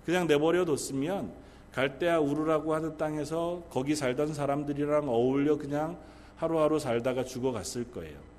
[0.05, 1.33] 그냥 내버려 뒀으면
[1.73, 5.99] 갈대아 우르라고 하는 땅에서 거기 살던 사람들이랑 어울려 그냥
[6.37, 8.32] 하루하루 살다가 죽어갔을 거예요.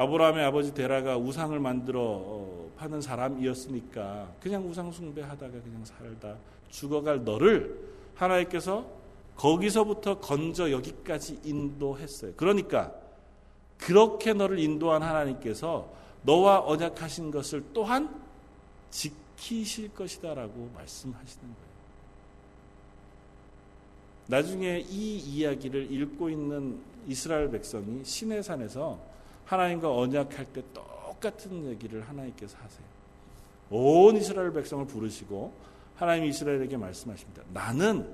[0.00, 6.36] 아브라함의 아버지 데라가 우상을 만들어 어, 파는 사람이었으니까 그냥 우상 숭배하다가 그냥 살다
[6.70, 7.78] 죽어갈 너를
[8.14, 8.86] 하나님께서
[9.36, 12.32] 거기서부터 건져 여기까지 인도했어요.
[12.38, 12.94] 그러니까
[13.76, 18.22] 그렇게 너를 인도한 하나님께서 너와 언약하신 것을 또한
[18.88, 21.70] 지키실 것이다라고 말씀하시는 거예요.
[24.28, 29.09] 나중에 이 이야기를 읽고 있는 이스라엘 백성이 시내산에서
[29.50, 32.86] 하나님과 언약할 때 똑같은 얘기를 하나님께서 하세요.
[33.70, 35.52] 온 이스라엘 백성을 부르시고
[35.96, 37.42] 하나님 이스라엘에게 말씀하십니다.
[37.52, 38.08] 나는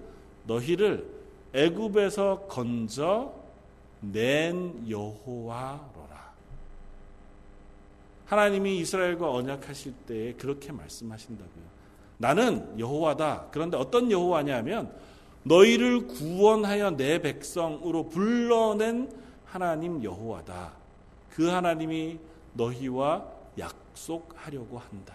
[0.47, 1.07] 너희를
[1.53, 3.35] 애굽에서 건져
[4.01, 6.33] 낸 여호와로라.
[8.25, 11.65] 하나님이 이스라엘과 언약하실 때 그렇게 말씀하신다고요.
[12.17, 13.49] 나는 여호와다.
[13.51, 14.91] 그런데 어떤 여호와냐면
[15.43, 19.13] 너희를 구원하여 내 백성으로 불러낸
[19.45, 20.86] 하나님 여호와다.
[21.37, 22.19] 그 하나님이
[22.55, 23.27] 너희와
[23.59, 25.15] 약속하려고 한다.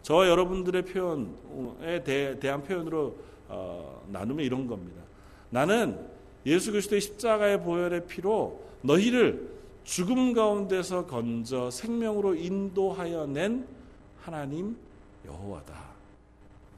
[0.00, 3.14] 저와 여러분들의 표현에 대 한 표현으로
[3.48, 5.02] 어, 나누면 이런 겁니다.
[5.50, 6.00] 나는
[6.46, 9.50] 예수 그리스도의 십자가의 보혈의 피로 너희를
[9.84, 13.66] 죽음 가운데서 건져 생명으로 인도하여 낸
[14.22, 14.74] 하나님
[15.26, 15.74] 여호와다.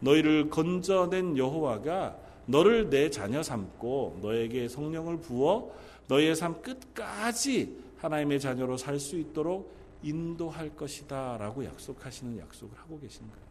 [0.00, 5.70] 너희를 건져낸 여호와가 너를 내 자녀 삼고 너에게 성령을 부어
[6.08, 13.22] 너의 삶 끝까지 하나님의 자녀로 살 수 있도록 인도할 것이다 라고 약속하시는 약속을 하고 계신
[13.22, 13.44] 거예요.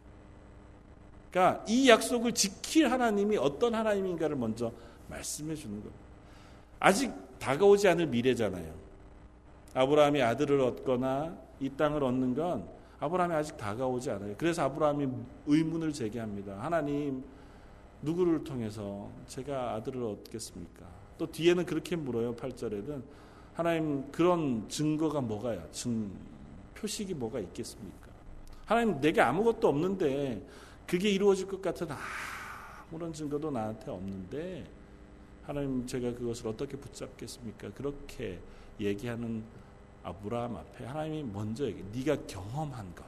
[1.30, 4.72] 그러니까 이 약속을 지킬 하나님이 어떤 하나님인가를 먼저
[5.08, 5.94] 말씀해 주는 거예요.
[6.78, 8.72] 아직 다가오지 않을 미래잖아요.
[9.74, 12.68] 아브라함이 아들을 얻거나 이 땅을 얻는 건
[13.00, 14.34] 아브라함이 아직 다가오지 않아요.
[14.38, 15.08] 그래서 아브라함이
[15.46, 16.62] 의문을 제기합니다.
[16.62, 17.24] 하나님,
[18.02, 20.86] 누구를 통해서 제가 아들을 얻겠습니까?
[21.18, 22.36] 또 뒤에는 그렇게 물어요.
[22.36, 23.02] 8절에는
[23.54, 25.66] 하나님 그런 증거가 뭐가요?
[25.70, 26.10] 증
[26.74, 28.08] 표식이 뭐가 있겠습니까?
[28.66, 30.44] 하나님 내게 아무것도 없는데
[30.86, 31.86] 그게 이루어질 것 같은
[32.90, 34.64] 아무런 증거도 나한테 없는데
[35.44, 37.70] 하나님 제가 그것을 어떻게 붙잡겠습니까?
[37.70, 38.40] 그렇게
[38.80, 39.44] 얘기하는
[40.02, 43.04] 아브라함 앞에 하나님이 먼저 얘기 네가 경험한 것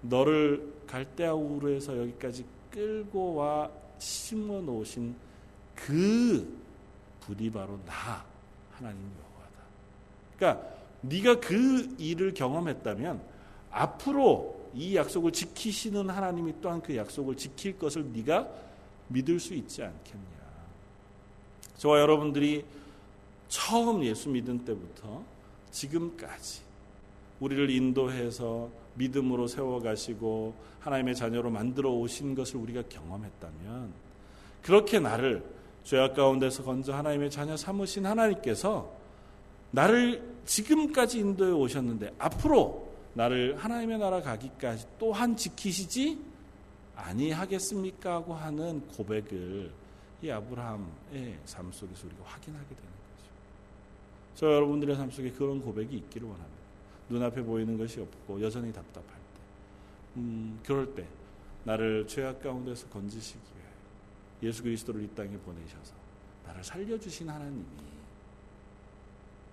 [0.00, 5.14] 너를 갈대아 우르에서 여기까지 끌고 와 심어 놓으신
[5.74, 6.58] 그
[7.20, 8.24] 분이 바로 나
[8.72, 9.25] 하나님 여호와다.
[10.36, 10.66] 그러니까
[11.02, 13.20] 네가 그 일을 경험했다면
[13.70, 18.48] 앞으로 이 약속을 지키시는 하나님이 또한 그 약속을 지킬 것을 네가
[19.08, 20.36] 믿을 수 있지 않겠냐.
[21.76, 22.64] 저와 여러분들이
[23.48, 25.22] 처음 예수 믿은 때부터
[25.70, 26.62] 지금까지
[27.40, 33.92] 우리를 인도해서 믿음으로 세워가시고 하나님의 자녀로 만들어 오신 것을 우리가 경험했다면
[34.62, 35.44] 그렇게 나를
[35.84, 38.90] 죄악 가운데서 건져 하나님의 자녀 삼으신 하나님께서
[39.70, 46.18] 나를 지금까지 인도해 오셨는데 앞으로 나를 하나님의 나라 가기까지 또한 지키시지
[46.94, 48.14] 아니하겠습니까?
[48.14, 49.70] 하고 하는 고백을
[50.22, 53.30] 이 아브라함의 삶 속에서 우리가 확인하게 되는 거죠.
[54.34, 56.56] 저 여러분들의 삶 속에 그런 고백이 있기를 원합니다.
[57.08, 59.40] 눈앞에 보이는 것이 없고 여전히 답답할 때,
[60.16, 61.04] 음, 그럴 때
[61.64, 65.94] 나를 죄악 가운데서 건지시기 위해 예수 그리스도를 이 땅에 보내셔서
[66.46, 67.64] 나를 살려주신 하나님이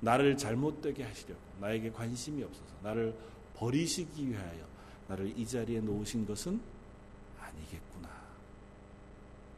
[0.04, 3.16] 나를 잘못되게 하시려고 나에게 관심이 없어서 나를
[3.56, 4.66] 버리시기 위하여
[5.08, 6.60] 나를 이 자리에 놓으신 것은
[7.40, 8.10] 아니겠구나.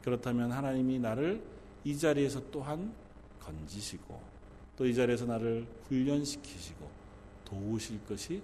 [0.02, 1.42] 그렇다면 하나님이 나를
[1.84, 2.92] 이 자리에서 또한
[3.40, 4.20] 건지시고
[4.76, 6.88] 또 이 자리에서 나를 훈련시키시고
[7.44, 8.42] 도우실 것이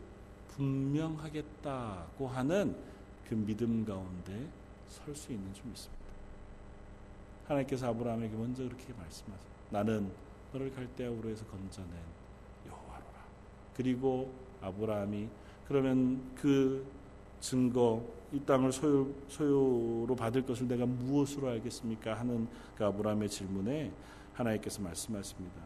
[0.57, 2.75] 분명하겠다고 하는
[3.29, 4.49] 그 믿음 가운데
[4.89, 6.03] 설 수 있는 줄 믿습니다.
[7.47, 9.51] 하나님께서 아브라함에게 먼저 그렇게 말씀하세요.
[9.71, 10.11] 나는
[10.53, 11.93] 너를 갈대아우로에서 건져낸
[12.67, 13.25] 여호와로라.
[13.75, 15.29] 그리고 아브라함이
[15.67, 16.87] 그러면 그
[17.41, 22.15] 증거 이 땅을 소유, 소유로 받을 것을 내가 무엇으로 알겠습니까?
[22.15, 23.93] 하는 그 아브라함의 질문에
[24.35, 25.61] 하나님께서 말씀하십니다.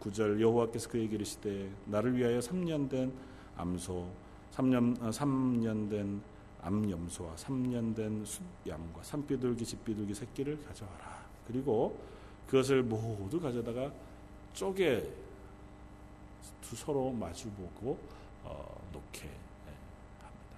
[0.00, 3.12] 9절 여호와께서 그에게 이르시되 나를 위하여 3년 된
[3.56, 4.08] 암소
[4.52, 6.22] 3년 3년 어, 된
[6.62, 11.26] 암염소와 3년 된 숫양과 산비둘기 집비둘기 새끼를 가져와라.
[11.46, 11.98] 그리고
[12.46, 13.92] 그것을 모두 가져다가
[14.54, 15.02] 쪼개
[16.62, 17.98] 두 서로 마주보고
[18.44, 19.72] 어, 놓게 예,
[20.22, 20.56] 합니다.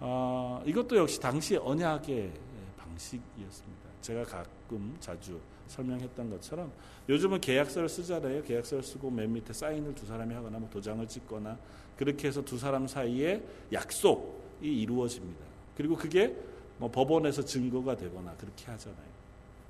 [0.00, 2.32] 아, 이것도 역시 당시 언약의
[2.78, 3.84] 방식이었습니다.
[4.00, 6.72] 제가 가끔 자주 설명했던 것처럼
[7.08, 8.42] 요즘은 계약서를 쓰잖아요.
[8.42, 11.58] 계약서를 쓰고 맨 밑에 사인을 두 사람이 하거나 뭐 도장을 찍거나
[11.96, 13.42] 그렇게 해서 두 사람 사이에
[13.72, 15.44] 약속이 이루어집니다.
[15.76, 16.34] 그리고 그게
[16.78, 19.14] 뭐 법원에서 증거가 되거나 그렇게 하잖아요.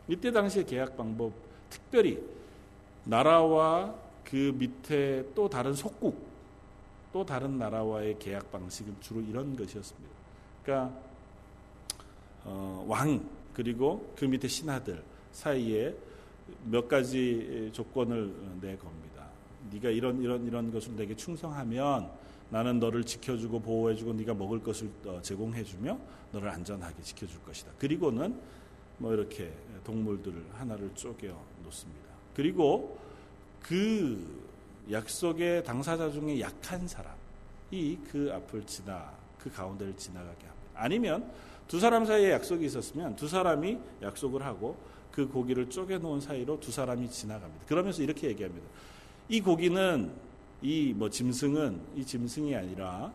[0.09, 1.33] 이때 당시의 계약 방법
[1.71, 2.21] 특별히
[3.05, 6.35] 나라와 그 밑에 또 다른 속국
[7.13, 10.11] 또 다른 나라와의 계약 방식은 주로 이런 것이었습니다.
[10.65, 10.99] 그러니까
[12.45, 15.95] 어, 왕 그리고 그 밑에 신하들 사이에
[16.65, 19.27] 몇 가지 조건을 내 겁니다.
[19.71, 22.11] 네가 이런 이런 이런 것을 내게 충성하면
[22.51, 25.99] 나는 너를 지켜주고 보호해주고 네가 먹을 것을 어, 제공해주며
[26.33, 27.73] 너를 안전하게 지켜줄 것이다.
[27.79, 28.39] 그리고는
[28.99, 29.53] 뭐 이렇게
[29.85, 32.04] 동물들을 하나를 쪼개 놓습니다.
[32.35, 32.99] 그리고
[33.63, 34.43] 그
[34.91, 40.71] 약속의 당사자 중에 약한 사람이 그 앞을 지나 그 가운데를 지나가게 합니다.
[40.75, 41.31] 아니면
[41.69, 44.77] 두 사람 사이에 약속이 있었으면 두 사람이 약속을 하고
[45.11, 47.67] 그 고기를 쪼개 놓은 사이로 두 사람이 지나갑니다.
[47.67, 48.67] 그러면서 이렇게 얘기합니다.
[49.29, 50.13] 이 고기는
[50.63, 53.13] 이 뭐 짐승은 이 짐승이 아니라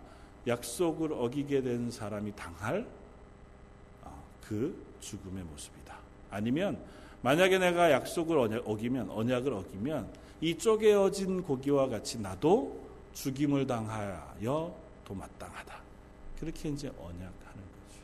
[0.48, 2.88] 약속을 어기게 된 사람이 당할
[4.04, 5.98] 어, 그 죽음의 모습이다.
[6.30, 6.80] 아니면
[7.22, 10.10] 만약에 내가 약속을 어기면 언약을 어기면
[10.42, 12.80] 이 쪼개어진 고기와 같이 나도
[13.14, 14.74] 죽임을 당하여
[15.06, 15.80] 도마땅하다.
[16.40, 18.02] 그렇게 이제 언약하는 거죠.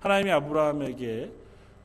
[0.00, 1.32] 하나님이 아브라함에게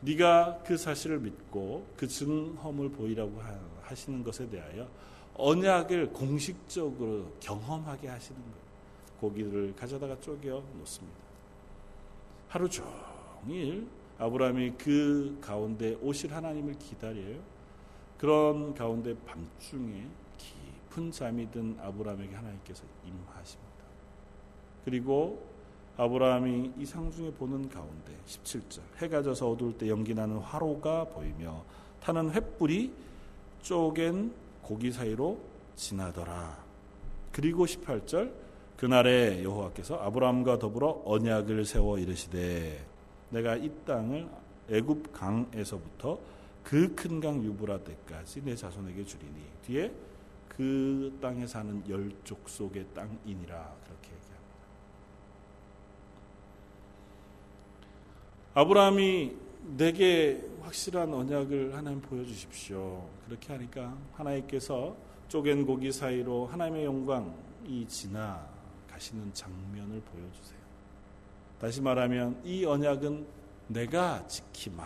[0.01, 3.41] 네가 그 사실을 믿고 그 증험을 보이라고
[3.83, 4.87] 하시는 것에 대하여
[5.35, 8.61] 언약을 공식적으로 경험하게 하시는 거예요.
[9.21, 11.17] 고기를 가져다가 쪼개 놓습니다.
[12.49, 13.87] 하루 종일
[14.21, 17.39] 아브라함이 그 가운데 오실 하나님을 기다려요.
[18.19, 20.05] 그런 가운데 밤중에
[20.37, 23.71] 깊은 잠이 든 아브라함에게 하나님께서 임하십니다.
[24.85, 25.43] 그리고
[25.97, 31.63] 아브라함이 이 상중에 보는 가운데 17절 해가 져서 어두울 때 연기 나는 화로가 보이며
[32.01, 32.91] 타는 횃불이
[33.63, 34.31] 쪼갠
[34.61, 35.39] 고기 사이로
[35.75, 36.63] 지나더라.
[37.31, 38.31] 그리고 18절
[38.77, 42.90] 그날에 여호와께서 아브라함과 더불어 언약을 세워 이르시되
[43.31, 44.27] 내가 이 땅을
[44.69, 46.19] 애굽 강에서부터
[46.63, 49.91] 그 큰 강 유브라 때까지 내 자손에게 주리니 뒤에
[50.47, 54.11] 그 땅에 사는 열 족속의 땅이니라 그렇게
[58.53, 59.33] 아브라함이
[59.77, 63.07] 내게 확실한 언약을 하나님 보여주십시오.
[63.25, 64.93] 그렇게 하니까 하나님께서
[65.29, 68.45] 쪼갠 고기 사이로 하나님의 영광이 지나
[68.89, 70.60] 가시는 장면을 보여주세요.
[71.61, 73.23] 다시 말하면 이 언약은
[73.67, 74.83] 내가 지키마.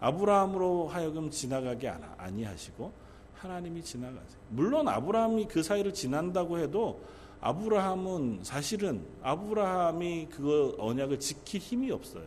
[0.00, 2.92] 아브라함으로 하여금 지나가게 아니하시고
[3.36, 4.40] 하나님이 지나가세요.
[4.50, 7.00] 물론 아브라함이 그 사이를 지난다고 해도
[7.40, 12.26] 아브라함은 사실은 아브라함이 그 언약을 지킬 힘이 없어요.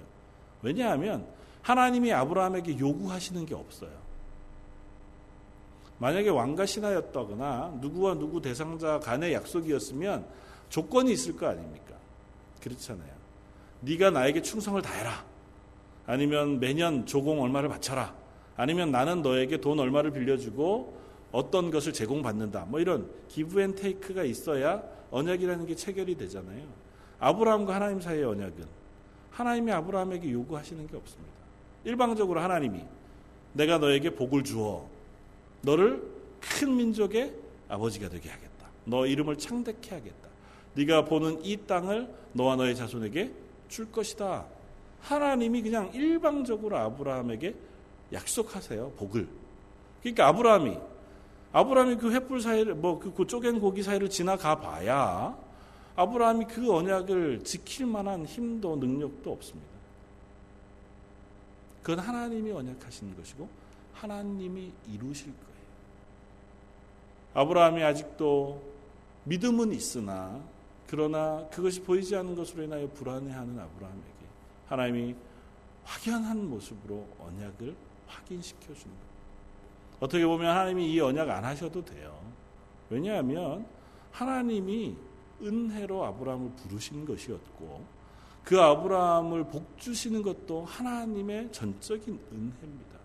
[0.64, 1.28] 왜냐하면
[1.62, 3.92] 하나님이 아브라함에게 요구하시는 게 없어요.
[6.00, 10.26] 만약에 왕과 신하였다거나 누구와 누구 대상자 간의 약속이었으면
[10.70, 11.94] 조건이 있을 거 아닙니까?
[12.62, 13.15] 그렇잖아요.
[13.86, 15.24] 네가 나에게 충성을 다해라.
[16.08, 18.14] 아니면 매년 조공 얼마를 바쳐라.
[18.58, 20.98] 아니면 나는 너에게 돈 얼마를 빌려주고
[21.32, 22.66] 어떤 것을 제공받는다.
[22.66, 26.66] 뭐 이런 give and take가 있어야 언약이라는 게 체결이 되잖아요.
[27.20, 28.66] 아브라함과 하나님 사이의 언약은
[29.32, 31.34] 하나님이 아브라함에게 요구하시는 게 없습니다.
[31.84, 32.84] 일방적으로 하나님이
[33.54, 34.88] 내가 너에게 복을 주어
[35.62, 36.02] 너를
[36.40, 37.34] 큰 민족의
[37.68, 38.68] 아버지가 되게 하겠다.
[38.86, 40.30] 너 이름을 창대케 하겠다.
[40.76, 43.32] 네가 보는 이 땅을 너와 너의 자손에게
[43.76, 44.46] 줄 것이다.
[45.02, 47.54] 하나님이 그냥 일방적으로 아브라함에게
[48.14, 48.92] 약속하세요.
[48.92, 49.28] 복을.
[50.02, 50.80] 그러니까 아브라함이
[51.52, 55.38] 아브라함이 그 횃불 사이를 뭐그 그 쪼갠 고기 사이를 지나가 봐야
[55.96, 59.76] 아브라함이 그 언약을 지킬 만한 힘도 능력도 없습니다.
[61.84, 63.48] 그건 하나님이 언약하신 것이고
[63.94, 65.46] 하나님이 이루실 거예요.
[67.34, 68.62] 아브라함이 아직도
[69.26, 70.42] 믿음은 있으나
[70.88, 74.26] 그러나 그것이 보이지 않는 것으로 인하여 불안해하는 아브라함에게
[74.68, 75.16] 하나님이
[75.84, 77.76] 확연한 모습으로 언약을
[78.08, 79.06] 확인시켜 주는 것.
[80.00, 82.18] 어떻게 보면 하나님이 이 언약 안 하셔도 돼요.
[82.90, 83.66] 왜냐하면
[84.12, 84.96] 하나님이
[85.42, 87.86] 은혜로 아브라함을 부르신 것이었고
[88.44, 92.96] 그 아브라함을 복 주시는 것도 하나님의 전적인 은혜입니다.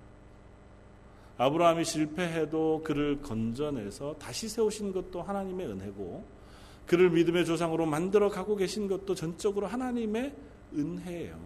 [1.38, 6.39] 아브라함이 실패해도 그를 건져내서 다시 세우신 것도 하나님의 은혜고
[6.86, 10.34] 그를 믿음의 조상으로 만들어 가고 계신 것도 전적으로 하나님의
[10.74, 11.38] 은혜예요.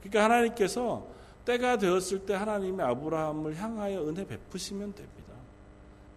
[0.00, 1.06] 그러니까 하나님께서
[1.44, 5.32] 때가 되었을 때 하나님의 아브라함을 향하여 은혜 베푸시면 됩니다.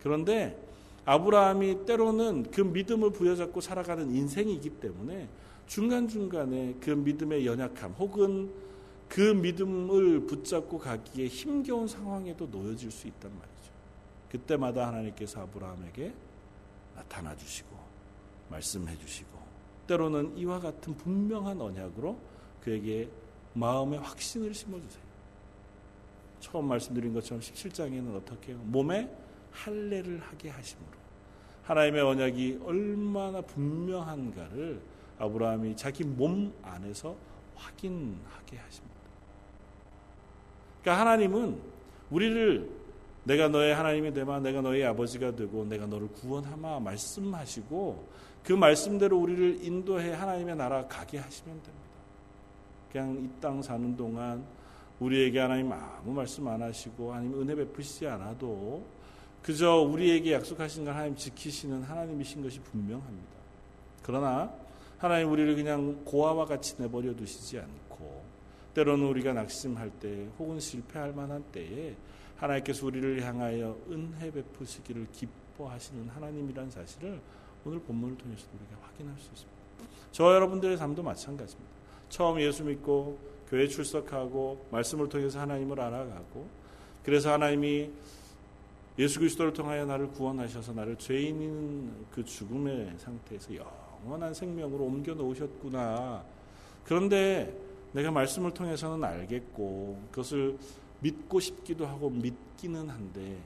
[0.02, 0.58] 그런데
[1.06, 5.28] 아브라함이 때로는 그 믿음을 부여잡고 살아가는 인생이기 때문에
[5.68, 8.52] 중간중간에 그 믿음의 연약함 혹은
[9.08, 13.72] 그 믿음을 붙잡고 가기에 힘겨운 상황에도 놓여질 수 있단 말이죠.
[14.30, 16.14] 그때마다 하나님께서 아브라함에게
[16.96, 17.71] 나타나 주시고
[18.52, 19.30] 말씀해 주시고
[19.88, 22.18] 때로는 이와 같은 분명한 언약으로
[22.62, 23.10] 그에게
[23.54, 25.04] 마음의 확신을 심어 주세요.
[26.40, 28.62] 처음 말씀드린 것처럼 17장에는 어떻게 해요?
[28.66, 29.10] 몸에
[29.52, 31.02] 할례를 하게 하심으로
[31.64, 34.82] 하나님의 언약이 얼마나 분명한가를
[35.20, 37.16] 아브라함이 자기 몸 안에서
[37.56, 38.96] 확인하게 하십니다.
[40.82, 41.60] 그러니까 하나님은
[42.10, 42.70] 우리를
[43.24, 48.10] 내가 너의 하나님이 되마 내가 너의 아버지가 되고 내가 너를 구원하마 말씀하시고
[48.44, 51.82] 그 말씀대로 우리를 인도해 하나님의 나라 가게 하시면 됩니다.
[52.92, 54.44] 그냥 이 땅 사는 동안
[55.00, 58.84] 우리에게 하나님 아무 말씀 안 하시고 하나님 은혜 베푸시지 않아도
[59.42, 63.32] 그저 우리에게 약속하신 걸 하나님 지키시는 하나님이신 것이 분명합니다.
[64.04, 64.54] 그러나
[64.98, 68.24] 하나님 우리를 그냥 고아와 같이 내버려 두시지 않고
[68.76, 71.96] 때로는 우리가 낙심할 때 혹은 실패할 만한 때에
[72.38, 77.20] 하나님께서 우리를 향하여 은혜 베푸시기를 기뻐하시는 하나님이란 사실을
[77.66, 79.62] 오늘 본문을 통해서 우리가 확인할 수 있습니다.
[80.12, 81.72] 저 여러분들의 삶도 마찬가지입니다.
[82.10, 83.18] 처음 예수 믿고
[83.50, 86.48] 교회 출석하고 말씀을 통해서 하나님을 알아가고
[87.04, 87.92] 그래서 하나님이
[89.00, 96.24] 예수 그리스도를 통하여 나를 구원하셔서 나를 죄인인 그 죽음의 상태에서 영원한 생명으로 옮겨 놓으셨구나.
[96.84, 97.58] 그런데
[97.94, 100.58] 내가 말씀을 통해서는 알겠고 그것을
[101.00, 103.38] 믿고 싶기도 하고 믿기는 한데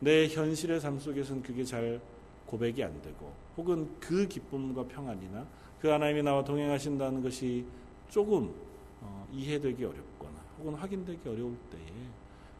[0.00, 2.00] 내 현실의 삶 속에서는 그게 잘
[2.48, 5.46] 고백이 안 되고 혹은 그 기쁨과 평안이나
[5.80, 7.64] 그 하나님이 나와 동행하신다는 것이
[8.08, 8.52] 조금
[9.00, 11.92] 어, 이해되기 어렵거나 혹은 확인되기 어려울 때에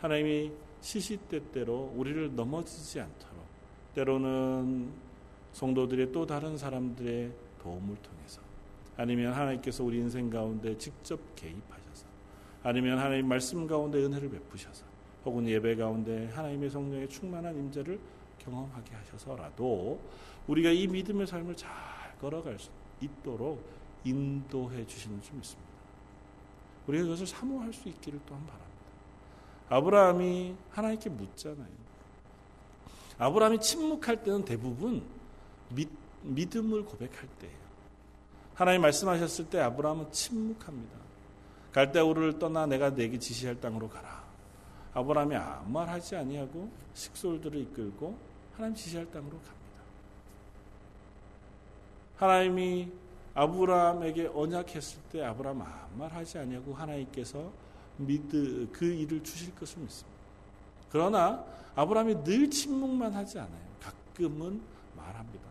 [0.01, 3.39] 하나님이 시시때때로 우리를 넘어지지 않도록
[3.95, 4.91] 때로는
[5.53, 8.41] 성도들의 또 다른 사람들의 도움을 통해서
[8.97, 12.07] 아니면 하나님께서 우리 인생 가운데 직접 개입하셔서
[12.63, 14.85] 아니면 하나님 말씀 가운데 은혜를 베푸셔서
[15.25, 17.99] 혹은 예배 가운데 하나님의 성령의 충만한 임재를
[18.49, 20.01] 경험하게 하셔서라도
[20.47, 21.71] 우리가 이 믿음의 삶을 잘
[22.21, 22.71] 걸어갈 수
[23.01, 23.63] 있도록
[24.05, 25.69] 인도해 주시는 줄 믿습니다.
[26.87, 28.69] 우리가 그것을 사모할 수 있기를 또한 바랍니다.
[29.69, 31.89] 아브라함이 하나님께 묻잖아요.
[33.19, 35.05] 아브라함이 침묵할 때는 대부분
[35.69, 35.89] 믿,
[36.23, 37.59] 믿음을 고백할 때예요.
[38.55, 40.99] 하나님 말씀하셨을 때 아브라함은 침묵합니다.
[41.73, 44.25] 갈대우를 떠나 내가 내게 지시할 땅으로 가라.
[44.95, 48.28] 아브라함이 아무 말 하지 아니하고 식솔들을 이끌고
[48.59, 49.55] 하나님 지시할 땅으로 갑니다.
[52.17, 52.91] 하나님이
[53.33, 57.53] 아브라함에게 언약했을 때 아브라함 아무 말 하지 아니하고 하나님께서
[57.99, 60.19] 믿그 일을 주실 것을 믿습니다.
[60.91, 61.45] 그러나
[61.77, 63.69] 아브라함이 늘 침묵만 하지 않아요.
[63.81, 64.61] 가끔은
[64.97, 65.45] 말합니다.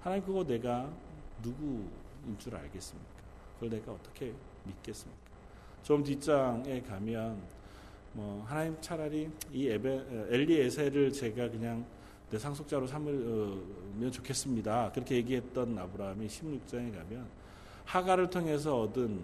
[0.00, 0.88] 하나님 그거 내가
[1.42, 1.90] 누구인
[2.38, 3.10] 줄 알겠습니까?
[3.54, 4.32] 그걸 내가 어떻게
[4.64, 5.20] 믿겠습니까?
[5.82, 7.42] 좀 뒷장에 가면
[8.12, 11.84] 뭐 하나님 차라리 이 에베, 엘리에셀을 제가 그냥
[12.32, 14.92] 내 상속자로 삼으면 좋겠습니다.
[14.92, 17.28] 그렇게 얘기했던 아브라함이 16장에 가면
[17.84, 19.22] 하가를 통해서 얻은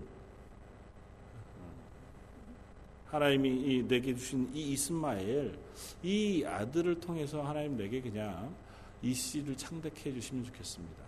[3.06, 5.58] 하나님이 내게 주신 이 이스마엘
[6.02, 8.54] 이 아들을 통해서 하나님 내게 그냥
[9.00, 11.02] 이 씨를 창대케 해주시면 좋겠습니다.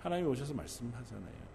[0.00, 1.46] 하나님이 오셔서 말씀하잖아요.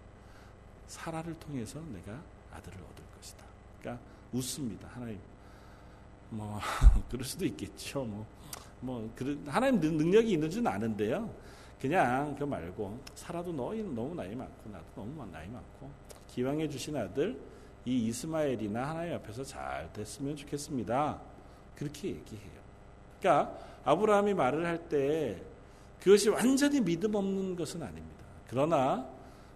[0.86, 2.18] 사라를 통해서 내가
[2.50, 3.44] 아들을 얻을 것이다.
[3.80, 4.88] 그러니까 웃습니다.
[4.88, 5.20] 하나님.
[6.30, 6.58] 뭐
[7.10, 8.04] 그럴 수도 있겠죠.
[8.04, 8.26] 뭐,
[8.82, 9.10] 뭐
[9.46, 11.30] 하나님 능력이 있는 줄 아는데요.
[11.80, 15.90] 그냥 그 말고 사라도 너희는 너무 나이 많고 나도 너무 나이 많고
[16.28, 17.38] 기왕해 주신 아들
[17.84, 21.20] 이 이스마엘이나 하나님 앞에서 잘 됐으면 좋겠습니다.
[21.74, 22.62] 그렇게 얘기해요.
[23.20, 25.42] 그러니까 아브라함이 말을 할 때
[26.00, 28.24] 그것이 완전히 믿음 없는 것은 아닙니다.
[28.48, 29.06] 그러나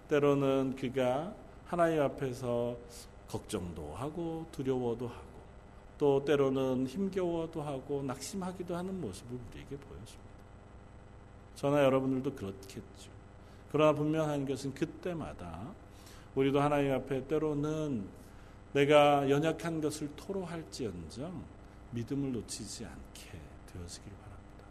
[0.09, 1.35] 때로는 그가
[1.67, 2.77] 하나님 앞에서
[3.29, 5.26] 걱정도 하고 두려워도 하고
[5.99, 10.27] 또 때로는 힘겨워도 하고 낙심하기도 하는 모습을 우리에게 보여줍니다.
[11.55, 13.11] 저나 여러분들도 그렇겠죠.
[13.73, 15.73] 그러나 분명한 것은 그때마다
[16.35, 18.07] 우리도 하나님 앞에 때로는
[18.73, 21.43] 내가 연약한 것을 토로할지언정
[21.93, 23.31] 믿음을 놓치지 않게
[23.73, 24.65] 되어지길 바랍니다.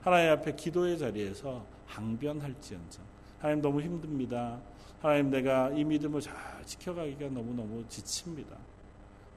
[0.00, 3.04] 하나님 앞에 기도의 자리에서 항변할지언정
[3.38, 4.58] 하나님 너무 힘듭니다.
[5.02, 6.34] 하나님 내가 이 믿음을 잘
[6.64, 8.56] 지켜가기가 너무너무 지칩니다.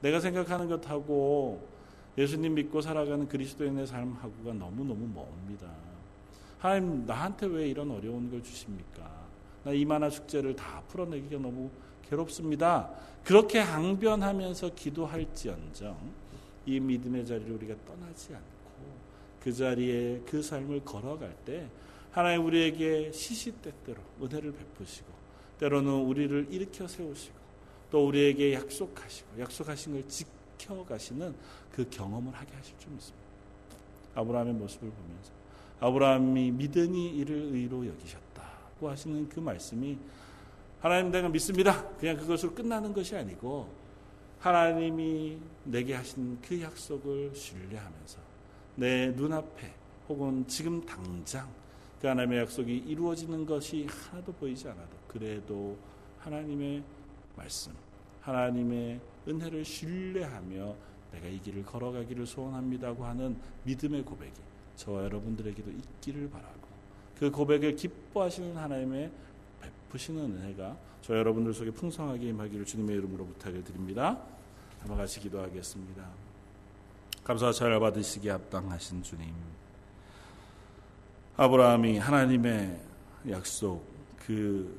[0.02, 1.66] 내가 생각하는 것하고
[2.18, 5.66] 예수님 믿고 살아가는 그리스도인의 삶하고가 너무너무 멉니다.
[6.58, 9.10] 하나님 나한테 왜 이런 어려운 걸 주십니까?
[9.64, 11.70] 나 이만한 숙제를 다 풀어내기가 너무
[12.08, 12.90] 괴롭습니다.
[13.24, 15.96] 그렇게 항변하면서 기도할지언정
[16.66, 18.42] 이 믿음의 자리를 우리가 떠나지 않고
[19.40, 21.68] 그 자리에 그 삶을 걸어갈 때
[22.10, 25.08] 하나님 우리에게 시시때때로 은혜를 베푸시고
[25.58, 27.41] 때로는 우리를 일으켜 세우시고
[27.92, 31.34] 또 우리에게 약속하시고 약속하신 걸 지켜가시는
[31.70, 33.22] 그 경험을 하게 하실 줄 믿습니다.
[34.14, 35.30] 아브라함의 모습을 보면서
[35.78, 39.98] 아브라함이 믿으니 이를 의로 여기셨다고 하시는 그 말씀이
[40.80, 41.86] 하나님 내가 믿습니다.
[41.98, 43.68] 그냥 그것으로 끝나는 것이 아니고
[44.40, 48.18] 하나님이 내게 하신 그 약속을 신뢰하면서
[48.76, 49.70] 내 눈앞에
[50.08, 51.46] 혹은 지금 당장
[52.00, 55.76] 그 하나님의 약속이 이루어지는 것이 하나도 보이지 않아도 그래도
[56.20, 56.82] 하나님의
[57.36, 57.72] 말씀,
[58.20, 60.74] 하나님의 은혜를 신뢰하며
[61.12, 64.32] 내가 이 길을 걸어가기를 소원합니다고 하는 믿음의 고백이
[64.76, 66.62] 저와 여러분들에게도 있기를 바라고
[67.18, 69.10] 그 고백을 기뻐하시는 하나님의
[69.60, 74.18] 베푸시는 은혜가 저 여러분들 속에 풍성하게 임하기를 주님의 이름으로 부탁을 드립니다.
[74.80, 76.04] 한번 같이 기도하겠습니다.
[77.22, 79.32] 감사와 잘 받으시기에 합당하신 주님.
[81.36, 82.80] 아브라함이 하나님의
[83.30, 83.84] 약속
[84.26, 84.76] 그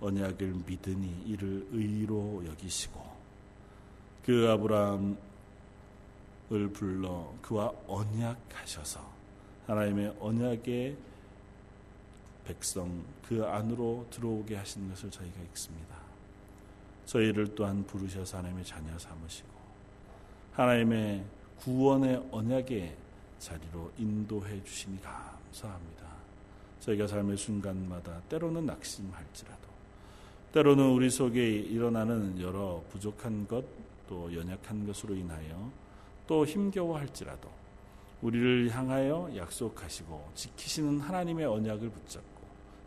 [0.00, 3.00] 언약을 믿으니 이를 의로 여기시고
[4.24, 5.16] 그 아브라함을
[6.72, 9.00] 불러 그와 언약하셔서
[9.66, 10.96] 하나님의 언약의
[12.44, 15.96] 백성 그 안으로 들어오게 하신 것을 저희가 읽습니다.
[17.06, 19.48] 저희를 또한 부르셔서 하나님의 자녀 삼으시고
[20.52, 21.24] 하나님의
[21.58, 22.96] 구원의 언약의
[23.38, 26.06] 자리로 인도해 주시니 감사합니다.
[26.80, 29.59] 저희가 삶의 순간마다 때로는 낙심할지라도
[30.52, 35.70] 때로는 우리 속에 일어나는 여러 부족한 것 또 연약한 것으로 인하여
[36.26, 37.48] 또 힘겨워할지라도
[38.22, 42.40] 우리를 향하여 약속하시고 지키시는 하나님의 언약을 붙잡고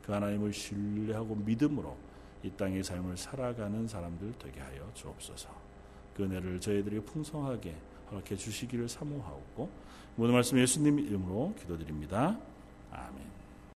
[0.05, 1.97] 그 하나님을 신뢰하고 믿음으로
[2.43, 5.49] 이 땅의 삶을 살아가는 사람들 되게 하여 주옵소서.
[6.13, 7.73] 그 은혜를 저희들이 풍성하게
[8.11, 9.69] 허락해 주시기를 사모하고
[10.17, 12.37] 모든 말씀 예수님 이름으로 기도드립니다.
[12.91, 13.32] 아멘.